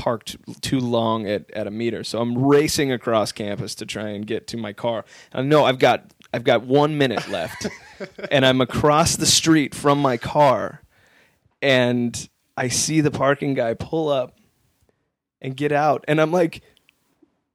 parked 0.00 0.36
too 0.62 0.80
long 0.80 1.28
at, 1.28 1.50
at 1.52 1.66
a 1.66 1.70
meter. 1.70 2.02
So 2.02 2.20
I'm 2.20 2.36
racing 2.36 2.90
across 2.90 3.32
campus 3.32 3.74
to 3.76 3.86
try 3.86 4.08
and 4.08 4.26
get 4.26 4.46
to 4.48 4.56
my 4.56 4.72
car. 4.72 5.04
I 5.32 5.42
know 5.42 5.64
I've 5.64 5.78
got 5.78 6.12
I've 6.32 6.44
got 6.44 6.64
one 6.64 6.96
minute 6.96 7.28
left, 7.28 7.66
and 8.30 8.46
I'm 8.46 8.60
across 8.60 9.16
the 9.16 9.26
street 9.26 9.74
from 9.74 10.00
my 10.00 10.16
car, 10.16 10.82
and 11.60 12.28
I 12.56 12.68
see 12.68 13.00
the 13.00 13.10
parking 13.10 13.54
guy 13.54 13.74
pull 13.74 14.08
up 14.08 14.38
and 15.42 15.56
get 15.56 15.72
out, 15.72 16.04
and 16.08 16.20
I'm 16.20 16.32
like, 16.32 16.62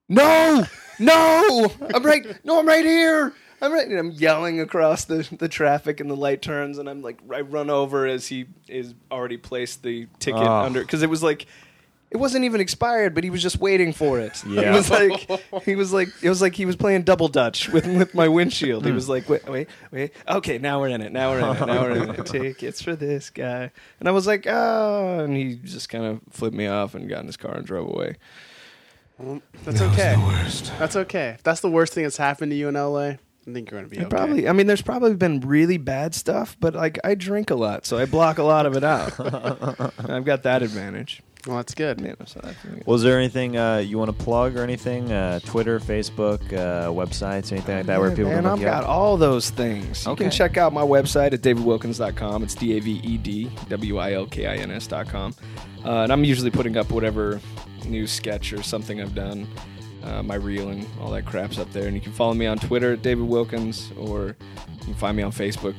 "No, 0.09 0.65
no, 0.99 1.71
I'm 1.93 2.03
right, 2.03 2.25
no, 2.45 2.59
I'm 2.59 2.67
right 2.67 2.85
here." 2.85 3.33
I'm 3.61 3.71
right, 3.71 3.87
and 3.87 3.97
I'm 3.97 4.11
yelling 4.11 4.59
across 4.59 5.05
the, 5.05 5.27
the 5.39 5.47
traffic, 5.47 6.01
and 6.01 6.09
the 6.09 6.15
light 6.15 6.41
turns, 6.41 6.77
and 6.77 6.89
I'm 6.89 7.01
like, 7.01 7.19
I 7.33 7.39
run 7.39 7.69
over 7.69 8.05
as 8.05 8.27
he 8.27 8.47
is 8.67 8.93
already 9.09 9.37
placed 9.37 9.81
the 9.81 10.07
ticket 10.19 10.41
Oh. 10.41 10.63
under 10.65 10.81
because 10.81 11.01
it 11.01 11.09
was 11.09 11.23
like 11.23 11.47
it 12.11 12.17
wasn't 12.17 12.45
even 12.45 12.61
expired, 12.61 13.13
but 13.13 13.23
he 13.23 13.29
was 13.29 13.41
just 13.41 13.59
waiting 13.59 13.91
for 13.91 14.19
it. 14.19 14.41
Yeah. 14.45 14.69
He 14.71 14.77
was 14.77 14.89
like, 14.89 15.63
he 15.63 15.75
was 15.75 15.91
like, 15.91 16.07
it 16.21 16.29
was 16.29 16.41
like 16.41 16.55
he 16.55 16.65
was 16.65 16.75
playing 16.75 17.03
double 17.03 17.27
dutch 17.27 17.67
with 17.69 17.85
with 17.87 18.13
my 18.13 18.27
windshield. 18.27 18.85
He 18.85 18.91
hmm. 18.91 18.95
was 18.95 19.09
like, 19.09 19.27
wait, 19.27 19.47
wait, 19.49 19.67
wait. 19.91 20.13
Okay, 20.27 20.57
now 20.57 20.79
we're 20.79 20.89
in 20.89 21.01
it. 21.01 21.11
Now 21.11 21.31
we're 21.31 21.39
in 21.39 21.57
it. 21.57 21.65
Now 21.65 21.81
we're 21.81 21.91
in 21.91 22.09
it. 22.11 22.25
Tickets 22.25 22.81
for 22.81 22.95
this 22.95 23.29
guy. 23.29 23.71
And 23.99 24.07
I 24.07 24.11
was 24.11 24.27
like, 24.27 24.45
oh, 24.47 25.19
and 25.19 25.35
he 25.35 25.55
just 25.55 25.89
kind 25.89 26.05
of 26.05 26.21
flipped 26.29 26.55
me 26.55 26.67
off 26.67 26.95
and 26.95 27.09
got 27.09 27.21
in 27.21 27.25
his 27.25 27.37
car 27.37 27.55
and 27.55 27.65
drove 27.65 27.89
away. 27.89 28.15
Well, 29.17 29.41
that's 29.63 29.81
okay. 29.81 30.15
That's 30.77 30.95
okay. 30.95 31.29
If 31.29 31.43
that's 31.43 31.61
the 31.61 31.69
worst 31.69 31.93
thing 31.93 32.03
that's 32.03 32.17
happened 32.17 32.51
to 32.51 32.55
you 32.55 32.67
in 32.67 32.75
LA, 32.75 32.99
I 32.99 33.17
think 33.53 33.71
you're 33.71 33.79
gonna 33.79 33.89
be 33.89 33.97
I 33.99 34.01
okay. 34.01 34.09
Probably. 34.09 34.49
I 34.49 34.51
mean, 34.53 34.67
there's 34.67 34.81
probably 34.81 35.13
been 35.15 35.39
really 35.41 35.77
bad 35.77 36.13
stuff, 36.15 36.57
but 36.59 36.73
like 36.75 36.99
I 37.03 37.15
drink 37.15 37.49
a 37.49 37.55
lot, 37.55 37.85
so 37.85 37.97
I 37.97 38.05
block 38.05 38.37
a 38.39 38.43
lot 38.43 38.65
of 38.65 38.75
it 38.75 38.83
out. 38.83 39.13
I've 40.09 40.25
got 40.25 40.43
that 40.43 40.63
advantage. 40.63 41.21
Well, 41.47 41.57
that's 41.57 41.75
good. 41.75 42.01
You 42.01 42.07
know, 42.07 42.15
so 42.25 42.41
I 42.43 42.53
think- 42.53 42.87
Was 42.87 43.03
there 43.03 43.19
anything 43.19 43.55
uh, 43.55 43.77
you 43.77 43.99
want 43.99 44.09
to 44.17 44.23
plug 44.23 44.57
or 44.57 44.63
anything? 44.63 45.11
Uh, 45.11 45.39
Twitter, 45.41 45.79
Facebook, 45.79 46.41
uh, 46.51 46.87
websites, 46.89 47.51
anything 47.51 47.77
like 47.77 47.85
that 47.85 47.99
where 47.99 48.09
people 48.09 48.31
man, 48.31 48.37
can 48.37 48.43
look 48.45 48.53
I've 48.53 48.59
you 48.61 48.65
got 48.65 48.83
up? 48.83 48.89
all 48.89 49.15
those 49.15 49.51
things. 49.51 50.05
You 50.07 50.13
Okay. 50.13 50.23
can 50.23 50.31
check 50.31 50.57
out 50.57 50.73
my 50.73 50.81
website 50.81 51.33
at 51.33 51.41
davidwilkins.com. 51.41 52.41
It's 52.41 52.55
D 52.55 52.75
A 52.77 52.79
V 52.81 52.93
E 53.03 53.17
D 53.19 53.51
W 53.69 53.97
I 53.99 54.13
L 54.13 54.25
K 54.25 54.47
I 54.47 54.55
N 54.55 54.71
S.com. 54.71 55.35
Uh, 55.85 55.89
and 56.01 56.11
I'm 56.11 56.23
usually 56.23 56.49
putting 56.49 56.77
up 56.77 56.89
whatever 56.89 57.39
new 57.85 58.07
sketch 58.07 58.53
or 58.53 58.63
something 58.63 59.01
I've 59.01 59.15
done, 59.15 59.47
uh, 60.03 60.23
my 60.23 60.35
reel 60.35 60.69
and 60.69 60.85
all 61.01 61.11
that 61.11 61.25
crap's 61.25 61.57
up 61.57 61.71
there. 61.71 61.87
And 61.87 61.95
you 61.95 62.01
can 62.01 62.11
follow 62.11 62.33
me 62.33 62.45
on 62.45 62.57
Twitter 62.57 62.93
at 62.93 63.01
David 63.01 63.27
Wilkins 63.27 63.91
or 63.97 64.35
you 64.79 64.85
can 64.85 64.93
find 64.95 65.17
me 65.17 65.23
on 65.23 65.31
Facebook, 65.31 65.75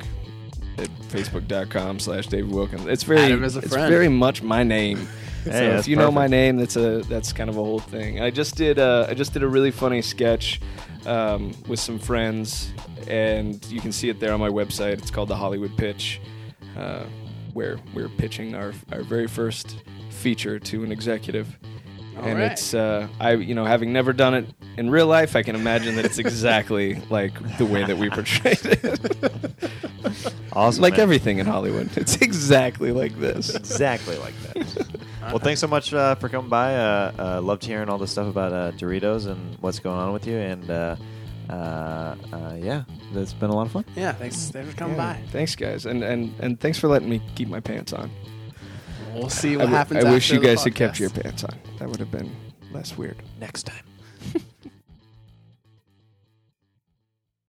at 0.78 0.88
facebook.com 1.08 1.98
slash 1.98 2.26
David 2.26 2.50
Wilkins. 2.50 2.86
It's 2.86 3.02
very, 3.02 3.20
Add 3.20 3.30
him 3.30 3.44
as 3.44 3.56
a 3.56 3.60
it's 3.60 3.74
very 3.74 4.08
much 4.08 4.42
my 4.42 4.62
name. 4.62 5.08
Hey, 5.46 5.52
so 5.52 5.78
if 5.78 5.86
you 5.86 5.94
know 5.94 6.10
my 6.10 6.26
name, 6.26 6.56
that's 6.56 6.74
a 6.74 7.02
that's 7.02 7.32
kind 7.32 7.48
of 7.48 7.56
a 7.56 7.62
whole 7.62 7.78
thing. 7.78 8.20
I 8.20 8.30
just 8.30 8.56
did 8.56 8.80
uh, 8.80 9.06
I 9.08 9.14
just 9.14 9.32
did 9.32 9.44
a 9.44 9.46
really 9.46 9.70
funny 9.70 10.02
sketch 10.02 10.60
um, 11.06 11.52
with 11.68 11.78
some 11.78 12.00
friends, 12.00 12.72
and 13.06 13.64
you 13.66 13.80
can 13.80 13.92
see 13.92 14.08
it 14.08 14.18
there 14.18 14.32
on 14.32 14.40
my 14.40 14.48
website. 14.48 14.94
It's 14.94 15.10
called 15.12 15.28
the 15.28 15.36
Hollywood 15.36 15.76
Pitch, 15.76 16.20
uh, 16.76 17.04
where 17.52 17.78
we're 17.94 18.08
pitching 18.08 18.56
our 18.56 18.72
our 18.90 19.02
very 19.02 19.28
first 19.28 19.76
feature 20.10 20.58
to 20.58 20.82
an 20.82 20.90
executive. 20.90 21.56
All 22.16 22.24
and 22.24 22.38
right. 22.38 22.52
it's 22.52 22.72
uh, 22.74 23.08
I 23.20 23.32
you 23.32 23.54
know 23.54 23.64
having 23.64 23.92
never 23.92 24.12
done 24.12 24.34
it 24.34 24.46
in 24.76 24.90
real 24.90 25.06
life, 25.06 25.36
I 25.36 25.42
can 25.42 25.54
imagine 25.54 25.96
that 25.96 26.04
it's 26.04 26.18
exactly 26.18 26.94
like 27.10 27.32
the 27.58 27.66
way 27.66 27.84
that 27.84 27.96
we 27.96 28.10
portrayed 28.10 28.60
it. 28.64 29.52
Awesome. 30.52 30.80
like 30.80 30.94
man. 30.94 31.00
everything 31.00 31.38
in 31.38 31.44
Hollywood, 31.44 31.94
it's 31.98 32.16
exactly 32.22 32.90
like 32.90 33.18
this. 33.20 33.54
exactly 33.54 34.16
like 34.16 34.32
that. 34.40 34.86
well, 35.20 35.38
thanks 35.38 35.60
so 35.60 35.66
much 35.66 35.92
uh, 35.92 36.14
for 36.14 36.30
coming 36.30 36.48
by. 36.48 36.74
Uh, 36.74 37.12
uh, 37.18 37.40
loved 37.42 37.62
hearing 37.62 37.90
all 37.90 37.98
the 37.98 38.06
stuff 38.06 38.26
about 38.26 38.54
uh, 38.54 38.72
Doritos 38.72 39.26
and 39.26 39.58
what's 39.60 39.80
going 39.80 39.98
on 39.98 40.14
with 40.14 40.26
you. 40.26 40.38
And 40.38 40.70
uh, 40.70 40.96
uh, 41.50 42.16
uh, 42.32 42.56
yeah, 42.58 42.84
it's 43.14 43.34
been 43.34 43.50
a 43.50 43.54
lot 43.54 43.66
of 43.66 43.72
fun. 43.72 43.84
Yeah, 43.94 44.12
thanks, 44.12 44.48
thanks 44.48 44.70
for 44.70 44.76
coming 44.76 44.96
by. 44.96 45.20
Thanks, 45.30 45.54
guys, 45.54 45.84
and 45.84 46.02
and 46.02 46.34
and 46.40 46.58
thanks 46.58 46.78
for 46.78 46.88
letting 46.88 47.10
me 47.10 47.20
keep 47.34 47.48
my 47.48 47.60
pants 47.60 47.92
on. 47.92 48.10
We'll 49.18 49.30
see 49.30 49.54
I 49.54 49.56
what 49.56 49.62
w- 49.64 49.76
happens. 49.76 50.04
I 50.04 50.10
wish 50.10 50.30
you 50.30 50.40
guys 50.40 50.62
had 50.64 50.74
kept 50.74 50.98
your 51.00 51.10
pants 51.10 51.44
on. 51.44 51.54
That 51.78 51.88
would 51.88 52.00
have 52.00 52.10
been 52.10 52.34
less 52.72 52.96
weird. 52.96 53.16
Next 53.40 53.64
time. 53.64 53.84